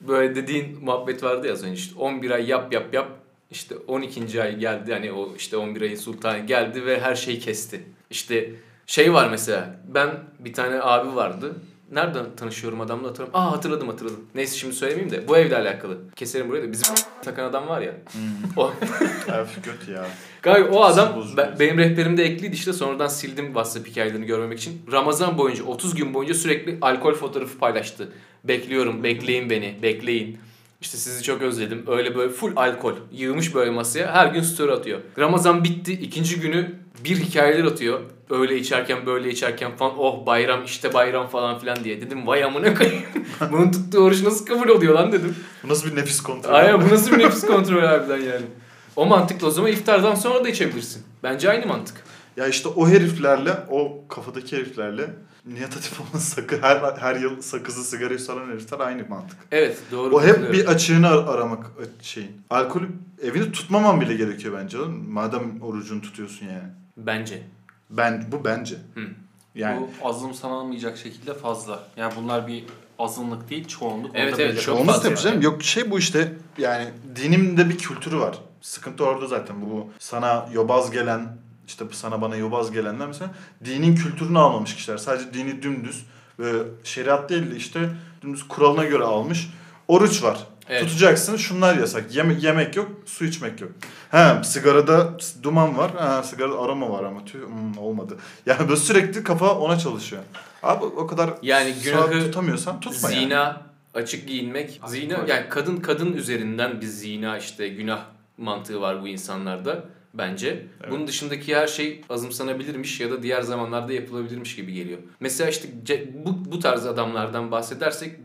Böyle 0.00 0.34
dediğin 0.34 0.84
muhabbet 0.84 1.22
vardı 1.22 1.46
ya 1.46 1.52
az 1.52 1.62
önce 1.64 1.74
işte 1.74 1.98
11 1.98 2.30
ay 2.30 2.46
yap 2.48 2.72
yap 2.72 2.94
yap. 2.94 3.08
İşte 3.50 3.74
12. 3.86 4.42
ay 4.42 4.58
geldi 4.58 4.92
hani 4.92 5.12
o 5.12 5.34
işte 5.36 5.56
11 5.56 5.80
ayın 5.82 5.96
sultanı 5.96 6.38
geldi 6.38 6.86
ve 6.86 7.00
her 7.00 7.14
şeyi 7.14 7.38
kesti. 7.38 7.82
İşte 8.10 8.50
şey 8.86 9.12
var 9.12 9.28
mesela 9.30 9.76
ben 9.94 10.10
bir 10.38 10.52
tane 10.52 10.82
abi 10.82 11.16
vardı. 11.16 11.52
Nereden 11.92 12.26
tanışıyorum 12.36 12.80
adamla 12.80 13.08
hatırlamıyorum. 13.08 13.48
Aa 13.48 13.52
hatırladım 13.52 13.88
hatırladım. 13.88 14.26
Neyse 14.34 14.56
şimdi 14.56 14.74
söylemeyeyim 14.74 15.10
de 15.14 15.28
bu 15.28 15.36
evle 15.36 15.56
alakalı. 15.56 15.98
Keserim 16.16 16.48
burayı 16.48 16.64
da 16.68 16.72
bizim 16.72 16.94
takan 17.24 17.44
adam 17.44 17.68
var 17.68 17.80
ya. 17.80 17.92
O, 18.56 18.72
Ya 19.28 19.46
göt 19.64 19.88
ya. 19.88 20.06
Galiba 20.42 20.68
o 20.76 20.82
adam 20.84 21.24
ben- 21.36 21.56
benim 21.60 21.78
rehberimde 21.78 22.24
ekliydi 22.24 22.54
işte 22.54 22.72
sonradan 22.72 23.06
sildim 23.06 23.46
WhatsApp 23.46 23.88
hikayelerini 23.88 24.26
görmemek 24.26 24.58
için. 24.58 24.82
Ramazan 24.92 25.38
boyunca 25.38 25.64
30 25.64 25.94
gün 25.94 26.14
boyunca 26.14 26.34
sürekli 26.34 26.78
alkol 26.80 27.14
fotoğrafı 27.14 27.58
paylaştı. 27.58 28.12
Bekliyorum, 28.44 29.02
bekleyin 29.04 29.50
beni, 29.50 29.78
bekleyin. 29.82 30.38
İşte 30.84 30.98
sizi 30.98 31.22
çok 31.22 31.42
özledim. 31.42 31.84
Öyle 31.86 32.14
böyle 32.14 32.32
full 32.32 32.56
alkol. 32.56 32.92
Yığmış 33.12 33.54
böyle 33.54 33.70
masaya. 33.70 34.12
Her 34.12 34.26
gün 34.26 34.42
story 34.42 34.72
atıyor. 34.72 35.00
Ramazan 35.18 35.64
bitti. 35.64 35.92
ikinci 35.92 36.40
günü 36.40 36.74
bir 37.04 37.16
hikayeler 37.16 37.64
atıyor. 37.64 38.00
Öyle 38.30 38.56
içerken 38.58 39.06
böyle 39.06 39.30
içerken 39.30 39.76
falan 39.76 39.98
oh 39.98 40.26
bayram 40.26 40.64
işte 40.64 40.94
bayram 40.94 41.28
falan 41.28 41.58
filan 41.58 41.84
diye. 41.84 42.00
Dedim 42.00 42.26
vay 42.26 42.44
amına 42.44 42.74
koyayım. 42.74 43.02
Bunun 43.52 43.70
tuttuğu 43.70 43.98
oruç 43.98 44.22
nasıl 44.22 44.46
kabul 44.46 44.68
oluyor 44.68 44.94
lan 44.94 45.12
dedim. 45.12 45.36
Bu 45.64 45.68
nasıl 45.68 45.90
bir 45.90 45.96
nefis 45.96 46.22
kontrolü? 46.22 46.52
Aynen 46.52 46.80
bu 46.80 46.94
nasıl 46.94 47.12
bir 47.12 47.18
nefis 47.18 47.40
kontrolü 47.46 47.86
harbiden 47.86 48.20
yani. 48.20 48.46
O 48.96 49.06
mantıkla 49.06 49.46
o 49.46 49.50
zaman 49.50 49.70
iftardan 49.72 50.14
sonra 50.14 50.44
da 50.44 50.48
içebilirsin. 50.48 51.02
Bence 51.22 51.50
aynı 51.50 51.66
mantık. 51.66 52.03
Ya 52.36 52.46
işte 52.46 52.68
o 52.68 52.88
heriflerle, 52.88 53.52
o 53.70 54.08
kafadaki 54.08 54.56
heriflerle 54.56 55.10
Nihat 55.46 55.76
Hatipoğlu'nun 55.76 56.18
sakı, 56.18 56.58
her, 56.62 56.96
her 56.98 57.16
yıl 57.16 57.42
sakızı 57.42 57.84
sigarayı 57.84 58.18
saran 58.18 58.48
herifler 58.48 58.80
aynı 58.80 59.08
mantık. 59.08 59.38
Evet 59.52 59.78
doğru. 59.92 60.14
O 60.16 60.22
hep 60.22 60.52
bir 60.52 60.66
açığını 60.66 61.08
ar- 61.08 61.34
aramak 61.34 61.66
şeyin. 62.02 62.30
Alkolü 62.50 62.88
evini 63.22 63.52
tutmaman 63.52 64.00
bile 64.00 64.14
gerekiyor 64.14 64.58
bence. 64.62 64.78
oğlum. 64.78 65.12
Madem 65.12 65.62
orucunu 65.62 66.02
tutuyorsun 66.02 66.46
yani. 66.46 66.68
Bence. 66.96 67.42
Ben 67.90 68.26
bu 68.32 68.44
bence. 68.44 68.74
Hı. 68.94 69.00
Yani 69.54 69.80
Bu 69.80 70.08
azımsanamayacak 70.08 70.98
şekilde 70.98 71.34
fazla. 71.34 71.82
Yani 71.96 72.12
bunlar 72.16 72.46
bir 72.48 72.64
azınlık 72.98 73.50
değil 73.50 73.68
çoğunluk. 73.68 74.10
Evet, 74.14 74.40
evet, 74.40 74.62
çok 74.62 74.86
fazla 74.86 75.02
tabii 75.02 75.14
yani. 75.14 75.22
canım. 75.22 75.42
Yok 75.42 75.62
şey 75.62 75.90
bu 75.90 75.98
işte 75.98 76.32
yani 76.58 76.88
dinimde 77.16 77.68
bir 77.68 77.78
kültürü 77.78 78.18
var. 78.18 78.38
Sıkıntı 78.60 79.04
orada 79.04 79.26
zaten. 79.26 79.56
Bu 79.60 79.86
sana 79.98 80.48
yobaz 80.52 80.90
gelen 80.90 81.36
işte 81.66 81.84
sana 81.92 82.22
bana 82.22 82.36
yobaz 82.36 82.72
gelenler 82.72 83.06
mesela 83.06 83.30
dinin 83.64 83.96
kültürünü 83.96 84.38
almamış 84.38 84.74
kişiler. 84.74 84.96
Sadece 84.96 85.34
dini 85.34 85.62
dümdüz 85.62 86.06
ve 86.38 86.52
şeriat 86.84 87.30
değil 87.30 87.50
de 87.50 87.56
işte 87.56 87.90
dümdüz 88.22 88.48
kuralına 88.48 88.84
göre 88.84 89.04
almış. 89.04 89.50
Oruç 89.88 90.22
var. 90.22 90.38
Evet. 90.68 90.82
Tutacaksın 90.82 91.36
şunlar 91.36 91.76
yasak. 91.76 92.14
Yeme- 92.14 92.38
yemek 92.40 92.76
yok, 92.76 92.90
su 93.06 93.24
içmek 93.24 93.60
yok. 93.60 93.70
He 94.10 94.44
sigarada 94.44 95.16
duman 95.42 95.78
var. 95.78 95.90
Ha 95.96 96.22
sigarada 96.22 96.60
aroma 96.60 96.90
var 96.90 97.04
ama 97.04 97.24
tüh 97.24 97.38
hmm, 97.40 97.78
olmadı. 97.78 98.16
Yani 98.46 98.68
böyle 98.68 98.80
sürekli 98.80 99.24
kafa 99.24 99.54
ona 99.58 99.78
çalışıyor. 99.78 100.22
Abi 100.62 100.84
o 100.84 101.06
kadar 101.06 101.30
Yani 101.42 101.74
günahı 101.84 102.24
tutamıyorsan 102.24 102.80
tutma 102.80 103.10
yani. 103.10 103.24
Zina, 103.24 103.62
açık 103.94 104.28
giyinmek. 104.28 104.80
Zina 104.86 105.20
yani 105.26 105.48
kadın 105.48 105.76
kadın 105.76 106.12
üzerinden 106.12 106.80
bir 106.80 106.86
zina 106.86 107.38
işte 107.38 107.68
günah 107.68 108.00
mantığı 108.38 108.80
var 108.80 109.02
bu 109.02 109.08
insanlarda 109.08 109.84
bence. 110.14 110.66
Bunun 110.90 111.06
dışındaki 111.06 111.56
her 111.56 111.66
şey 111.66 112.00
azımsanabilirmiş 112.10 113.00
ya 113.00 113.10
da 113.10 113.22
diğer 113.22 113.42
zamanlarda 113.42 113.92
yapılabilirmiş 113.92 114.56
gibi 114.56 114.72
geliyor. 114.72 114.98
Mesela 115.20 115.50
işte 115.50 115.68
bu, 116.24 116.52
bu 116.52 116.58
tarz 116.58 116.86
adamlardan 116.86 117.50
bahsedersek 117.50 118.16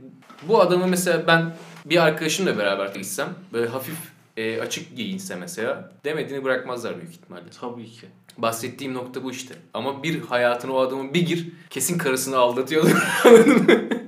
bu 0.48 0.62
adamı 0.62 0.88
mesela 0.88 1.28
ben 1.28 1.56
bir 1.86 2.04
arkadaşımla 2.04 2.58
beraber 2.58 2.88
gitsem 2.88 3.30
böyle 3.54 3.68
hafif 3.68 3.98
e, 4.38 4.62
açık 4.62 4.96
giyinse 4.96 5.36
mesela 5.36 5.92
demediğini 6.06 6.44
bırakmazlar 6.44 6.98
büyük 6.98 7.12
ihtimalle. 7.12 7.46
Tabii 7.62 7.86
ki. 7.86 8.08
Bahsettiğim 8.38 8.94
nokta 8.94 9.24
bu 9.24 9.32
işte. 9.32 9.56
Ama 9.74 10.04
bir 10.04 10.22
hayatına 10.22 10.74
o 10.74 10.80
adamın 10.80 11.14
bir 11.14 11.22
gir 11.22 11.48
kesin 11.70 11.98
karısını 11.98 12.38
aldatıyordu. 12.38 12.90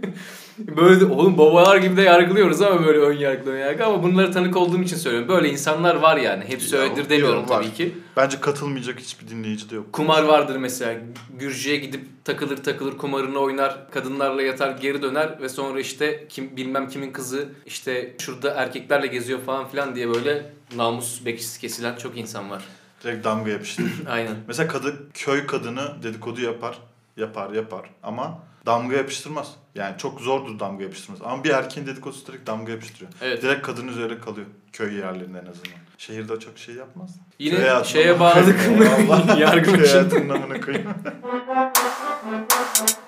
Böyle 0.78 1.00
de 1.02 1.06
oğlum 1.06 1.38
babalar 1.38 1.78
gibi 1.78 1.98
de 1.98 2.02
yargılıyoruz 2.02 2.62
ama 2.62 2.86
böyle 2.86 3.00
ön 3.00 3.18
yargı 3.18 3.50
ön 3.52 3.60
yargı 3.60 3.86
ama 3.86 4.04
bunları 4.04 4.32
tanık 4.32 4.58
olduğum 4.58 4.82
için 4.82 4.96
söylüyorum. 4.98 5.30
Böyle 5.30 5.50
insanlar 5.50 5.96
var 5.96 6.18
yani. 6.18 6.44
Hepsi 6.48 6.76
Ya, 6.76 6.82
öyledir 6.82 7.10
demiyorum 7.10 7.50
var. 7.50 7.64
tabii 7.64 7.74
ki. 7.74 7.94
Bence 8.18 8.40
katılmayacak 8.42 9.00
hiçbir 9.00 9.28
dinleyici 9.28 9.70
de 9.70 9.76
yok. 9.76 9.94
Kumar 9.94 10.24
vardır 10.24 10.56
mesela. 10.56 11.00
Gürcü'ye 11.40 11.78
gidip 11.78 12.02
takılır 12.26 12.58
takılır 12.58 12.98
kumarını 12.98 13.40
oynar. 13.40 13.92
Kadınlarla 13.92 14.42
yatar 14.42 14.72
geri 14.72 15.02
döner 15.02 15.42
ve 15.42 15.50
sonra 15.50 15.80
işte 15.80 16.26
kim 16.30 16.58
bilmem 16.58 16.88
kimin 16.90 17.12
kızı 17.12 17.50
işte 17.66 18.16
şurada 18.20 18.52
erkeklerle 18.54 19.08
geziyor 19.08 19.40
falan 19.46 19.68
filan 19.68 19.96
diye 19.96 20.10
böyle 20.10 20.54
namus 20.76 21.26
bekçisi 21.26 21.62
kesilen 21.62 21.96
çok 21.96 22.18
insan 22.18 22.50
var. 22.50 22.64
Direkt 23.04 23.26
damga 23.26 23.52
yapıştır. 23.52 23.86
Aynen. 24.10 24.36
Mesela 24.48 24.68
kadı, 24.68 24.96
köy 25.14 25.46
kadını 25.48 25.82
dedikodu 26.04 26.42
yapar. 26.42 26.78
Yapar 27.18 27.50
yapar 27.52 27.90
ama 28.04 28.40
damga 28.66 28.96
yapıştırmaz. 28.96 29.56
Yani 29.76 29.98
çok 29.98 30.22
zordur 30.22 30.60
damga 30.60 30.84
yapıştırmaz. 30.84 31.22
Ama 31.22 31.44
bir 31.44 31.50
erkeğin 31.50 31.88
dedikodusu 31.88 32.28
direkt 32.28 32.48
damga 32.48 32.72
yapıştırıyor. 32.72 33.12
Evet. 33.22 33.42
Direkt 33.44 33.62
kadın 33.66 33.88
üzerine 33.88 34.20
kalıyor. 34.20 34.48
Köy 34.74 34.96
yerlerinde 34.98 35.38
en 35.40 35.46
azından. 35.46 35.72
Şehirde 35.98 36.40
çok 36.40 36.58
şey 36.58 36.76
yapmaz. 36.76 37.16
Yine 37.40 37.56
Köy 37.56 37.84
şeye 37.84 38.20
bağladık 38.20 38.78
mı? 38.78 38.86
Yargı 39.40 39.72
Köy 39.76 39.88
hayatının 39.88 40.62
koyayım. 40.62 40.90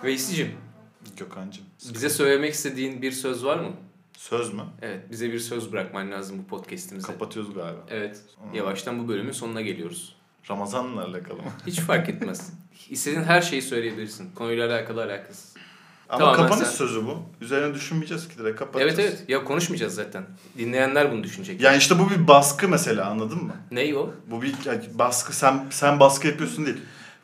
Veysi'cim 0.03 0.51
bize 1.93 2.09
söylemek 2.09 2.53
istediğin 2.53 3.01
bir 3.01 3.11
söz 3.11 3.45
var 3.45 3.57
mı? 3.59 3.71
Söz 4.17 4.53
mü? 4.53 4.63
Evet 4.81 5.11
bize 5.11 5.31
bir 5.33 5.39
söz 5.39 5.71
bırakman 5.73 6.11
lazım 6.11 6.37
bu 6.43 6.47
podcastimizde. 6.47 7.07
Kapatıyoruz 7.07 7.53
galiba. 7.53 7.81
Evet 7.89 8.21
Hmm. 8.37 8.53
yavaştan 8.53 8.99
bu 9.03 9.07
bölümün 9.07 9.31
sonuna 9.31 9.61
geliyoruz. 9.61 10.15
Ramazan'la 10.49 11.01
alakalı 11.03 11.37
mı? 11.37 11.51
Hiç 11.67 11.79
fark 11.79 12.09
etmez. 12.09 12.49
İstediğin 12.89 13.23
her 13.23 13.41
şeyi 13.41 13.61
söyleyebilirsin. 13.61 14.29
Konuyla 14.35 14.69
alakalı 14.69 15.03
alakasız. 15.03 15.53
Ama 16.09 16.19
Tamamen 16.19 16.41
kapanış 16.47 16.67
sen- 16.67 16.75
sözü 16.75 17.05
bu. 17.05 17.17
Üzerine 17.41 17.73
düşünmeyeceğiz 17.73 18.27
ki 18.27 18.37
direkt 18.37 18.59
kapatacağız. 18.59 18.99
Evet 18.99 19.13
evet 19.19 19.29
ya 19.29 19.43
konuşmayacağız 19.43 19.95
zaten. 19.95 20.23
Dinleyenler 20.57 21.11
bunu 21.11 21.23
düşünecek. 21.23 21.61
Yani 21.61 21.77
işte 21.77 21.99
bu 21.99 22.09
bir 22.09 22.27
baskı 22.27 22.67
mesela 22.69 23.05
anladın 23.09 23.43
mı? 23.43 23.53
Ney 23.71 23.95
o? 23.95 24.09
Bu 24.27 24.41
bir 24.41 24.55
baskı 24.93 25.35
sen 25.35 25.65
sen 25.69 25.99
baskı 25.99 26.27
yapıyorsun 26.27 26.65
değil. 26.65 26.77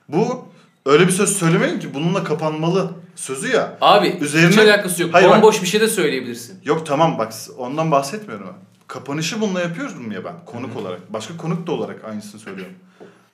Bu 0.10 0.46
öyle 0.86 1.08
bir 1.08 1.12
söz 1.12 1.38
söylemeyin 1.38 1.80
ki 1.80 1.94
bununla 1.94 2.24
kapanmalı 2.24 2.92
sözü 3.16 3.48
ya. 3.48 3.78
Abi 3.82 4.08
Üzerine- 4.08 4.52
hiç 4.52 4.58
alakası 4.58 5.02
yok. 5.02 5.14
Hayır, 5.14 5.30
bak- 5.30 5.36
Bomboş 5.36 5.62
bir 5.62 5.68
şey 5.68 5.82
de 5.82 5.88
söyleyebilirsin. 5.88 6.60
Yok 6.64 6.86
tamam 6.86 7.18
bak 7.18 7.34
ondan 7.58 7.92
bahsetmiyorum 7.92 8.48
ben. 8.48 8.56
Kapanışı 8.88 9.42
bununla 9.42 9.62
yapıyorum 9.62 10.12
ya 10.12 10.26
ben 10.26 10.36
konuk 10.46 10.78
olarak. 10.78 11.14
Başka 11.14 11.38
konuk 11.38 11.68
da 11.68 11.72
olarak 11.72 12.06
aynısını 12.06 12.42
söylüyorum. 12.42 12.74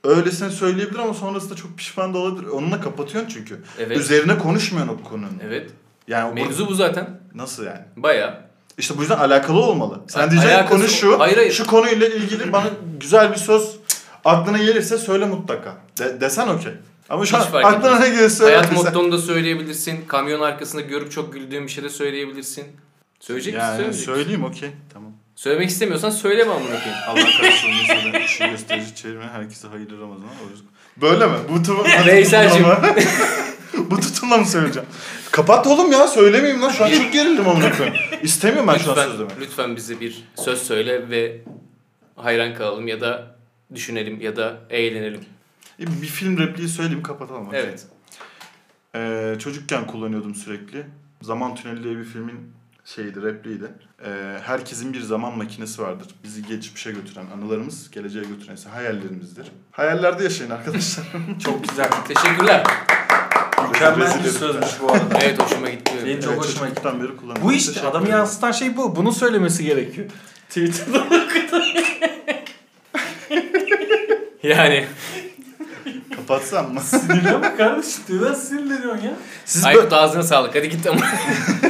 Öylesine 0.06 0.50
söyleyebilir 0.50 1.00
ama 1.00 1.14
sonrasında 1.14 1.56
çok 1.56 1.78
pişman 1.78 2.14
da 2.14 2.18
olabilir. 2.18 2.48
Onunla 2.48 2.82
kapatıyorsun 2.82 3.30
çünkü. 3.34 3.62
Evet. 3.80 3.98
Üzerine 3.98 4.38
konuşmuyorsun 4.38 4.94
o 4.94 5.10
konunun. 5.10 5.40
Evet. 5.48 5.70
Yani 6.08 6.34
Mevzu 6.44 6.68
bu 6.68 6.74
zaten. 6.74 7.20
nasıl 7.36 7.66
yani? 7.66 7.82
Baya. 7.96 8.46
İşte 8.78 8.98
bu 8.98 9.02
yüzden 9.02 9.18
alakalı 9.18 9.60
olmalı. 9.60 10.00
Sen 10.08 10.22
Ha, 10.22 10.32
diyeceksin 10.32 10.56
alakası- 10.58 10.70
konu 10.70 10.88
şu. 10.88 11.20
Hayır, 11.20 11.38
hayır. 11.38 11.52
Şu 11.52 11.68
konuyla 11.68 12.08
ilgili 12.08 12.54
bana 12.54 12.66
güzel 13.00 13.32
bir 13.32 13.38
söz 13.38 13.76
aklına 14.26 14.58
gelirse 14.58 14.98
söyle 14.98 15.26
mutlaka. 15.26 15.78
De, 16.00 16.22
desen 16.22 16.48
okey. 16.48 16.74
Ama 17.10 17.26
şu 17.26 17.38
Hiç 17.38 17.46
an 17.54 17.64
aklına 17.64 18.00
ne 18.00 18.10
gelirse 18.10 18.30
söyle. 18.30 18.56
Hayat 18.58 18.72
mottonu 18.74 19.12
da 19.12 19.18
söyleyebilirsin. 19.18 20.06
Kamyon 20.08 20.42
arkasında 20.42 20.82
görüp 20.82 21.12
çok 21.12 21.34
güldüğün 21.34 21.64
bir 21.64 21.72
şey 21.72 21.84
de 21.84 21.90
söyleyebilirsin. 21.90 22.66
Söyleyecek? 23.20 23.54
Yani 23.54 23.88
misin? 23.88 24.06
söyleyeyim 24.06 24.44
okey. 24.44 24.70
Tamam. 24.94 25.12
Söylemek 25.36 25.70
istemiyorsan 25.70 26.10
söyleme 26.10 26.52
amına 26.52 26.68
koyayım. 26.84 26.96
Allah 27.08 27.42
karşılığını 27.42 27.76
sana 27.88 28.20
işi 28.20 28.50
gösterici 28.50 28.96
çevirme 28.96 29.28
herkese 29.28 29.68
hayırlı 29.68 30.02
Ramazan. 30.02 30.28
Böyle 31.02 31.28
mi? 31.28 31.34
Bu 31.50 31.64
tutum, 31.64 31.84
Veysel'cim. 32.08 32.66
Bu 33.92 34.00
tutumla 34.00 34.38
mı 34.38 34.46
söyleyeceğim? 34.46 34.90
Kapat 35.32 35.68
oğlum 35.68 35.92
ya 35.92 36.08
söylemeyeyim 36.08 36.62
lan. 36.62 36.70
Şu 36.70 36.86
an 36.86 36.90
çok 36.92 37.14
gerildim 37.14 37.48
amına 37.50 37.78
koyayım. 37.78 37.98
İstemiyorum 38.24 38.68
ben 38.68 38.78
şu 38.78 38.92
an 38.92 38.98
lütfen, 38.98 39.10
söz 39.12 39.20
demek. 39.20 39.42
lütfen 39.42 39.76
bize 39.76 40.00
bir 40.00 40.24
söz 40.36 40.62
söyle 40.62 41.10
ve 41.10 41.42
hayran 42.16 42.54
kalalım 42.56 42.88
ya 42.88 43.02
da 43.02 43.36
düşünelim 43.76 44.22
ya 44.22 44.36
da 44.36 44.58
eğlenelim. 44.70 45.22
E, 45.80 46.02
Bir 46.02 46.08
film 46.08 46.38
repliği 46.38 46.68
söyleyeyim 46.70 47.04
kapatalım. 47.04 47.48
okey. 47.48 47.60
Evet. 47.60 47.86
Ee, 48.96 49.36
çocukken 49.40 49.88
kullanıyordum 49.88 50.36
sürekli. 50.36 50.84
Zaman 51.22 51.56
Tüneli 51.56 51.84
diye 51.84 51.98
bir 51.98 52.04
filmin 52.04 52.52
şeydi, 52.86 53.22
repliğiydi. 53.22 53.66
Ee, 54.06 54.38
herkesin 54.44 54.94
bir 54.94 55.02
zaman 55.02 55.38
makinesi 55.38 55.82
vardır. 55.82 56.08
Bizi 56.24 56.48
geçmişe 56.48 56.92
götüren, 56.92 57.26
anılarımız 57.38 57.92
geleceğe 57.92 58.24
götüren 58.26 58.56
ise 58.56 58.70
hayallerimizdir. 58.70 59.52
Hayallerde 59.72 60.24
yaşayın 60.24 60.52
arkadaşlar. 60.52 61.06
Çok 61.44 61.70
güzel. 61.70 61.90
Teşekkürler. 62.08 62.64
Mükemmel 63.68 64.24
bir 64.24 64.30
sözmüş 64.30 64.68
bu 64.82 64.92
arada. 64.92 65.20
Evet 65.22 65.42
hoşuma 65.42 65.70
gitti. 65.70 65.92
Benim 66.06 66.20
çok 66.22 66.34
Evet, 66.34 66.44
hoşuma 66.44 66.68
gitti. 66.70 66.84
beri 66.86 67.18
kullanıyorum. 67.18 67.44
Bu 67.44 67.54
işte 67.54 67.82
adamı 67.82 68.10
yansıtan 68.10 68.52
şey 68.52 68.78
bu. 68.78 68.96
Bunu 68.96 69.12
söylemesi 69.12 69.64
gerekiyor. 69.64 70.08
Twitter'da 70.50 71.06
Yani 74.44 74.86
Kapatsam 76.16 76.74
mı? 76.74 76.82
sinirlenme 76.82 77.56
kardeşim. 77.56 78.04
Neden 78.10 78.34
sinirleniyorsun 78.34 79.04
ya? 79.04 79.14
Siz, 79.46 79.66
Aykut 79.66 79.94
ağzına 79.94 80.24
sağlık. 80.24 80.56
Hadi 80.56 80.70
git 80.70 80.88
ama. 80.88 81.02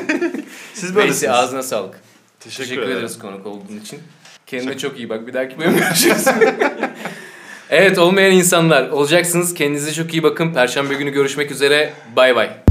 siz 0.75 0.95
böylesiniz. 0.95 1.21
Neyse 1.21 1.31
ağzına 1.31 1.63
sağlık. 1.63 1.95
Teşekkür, 2.39 2.63
Teşekkür, 2.63 2.81
ederim. 2.81 2.97
ederiz 2.97 3.19
konuk 3.19 3.45
olduğun 3.45 3.79
için. 3.83 3.99
Kendine 4.47 4.77
çok 4.77 4.97
iyi 4.97 5.09
bak. 5.09 5.27
Bir 5.27 5.33
dahaki 5.33 5.59
bölüm 5.59 5.77
görüşürüz. 5.77 6.25
evet 7.69 7.97
olmayan 7.97 8.31
insanlar 8.31 8.89
olacaksınız. 8.89 9.53
Kendinize 9.53 9.93
çok 9.93 10.13
iyi 10.13 10.23
bakın. 10.23 10.53
Perşembe 10.53 10.93
günü 10.93 11.11
görüşmek 11.11 11.51
üzere. 11.51 11.93
Bay 12.15 12.35
bay. 12.35 12.64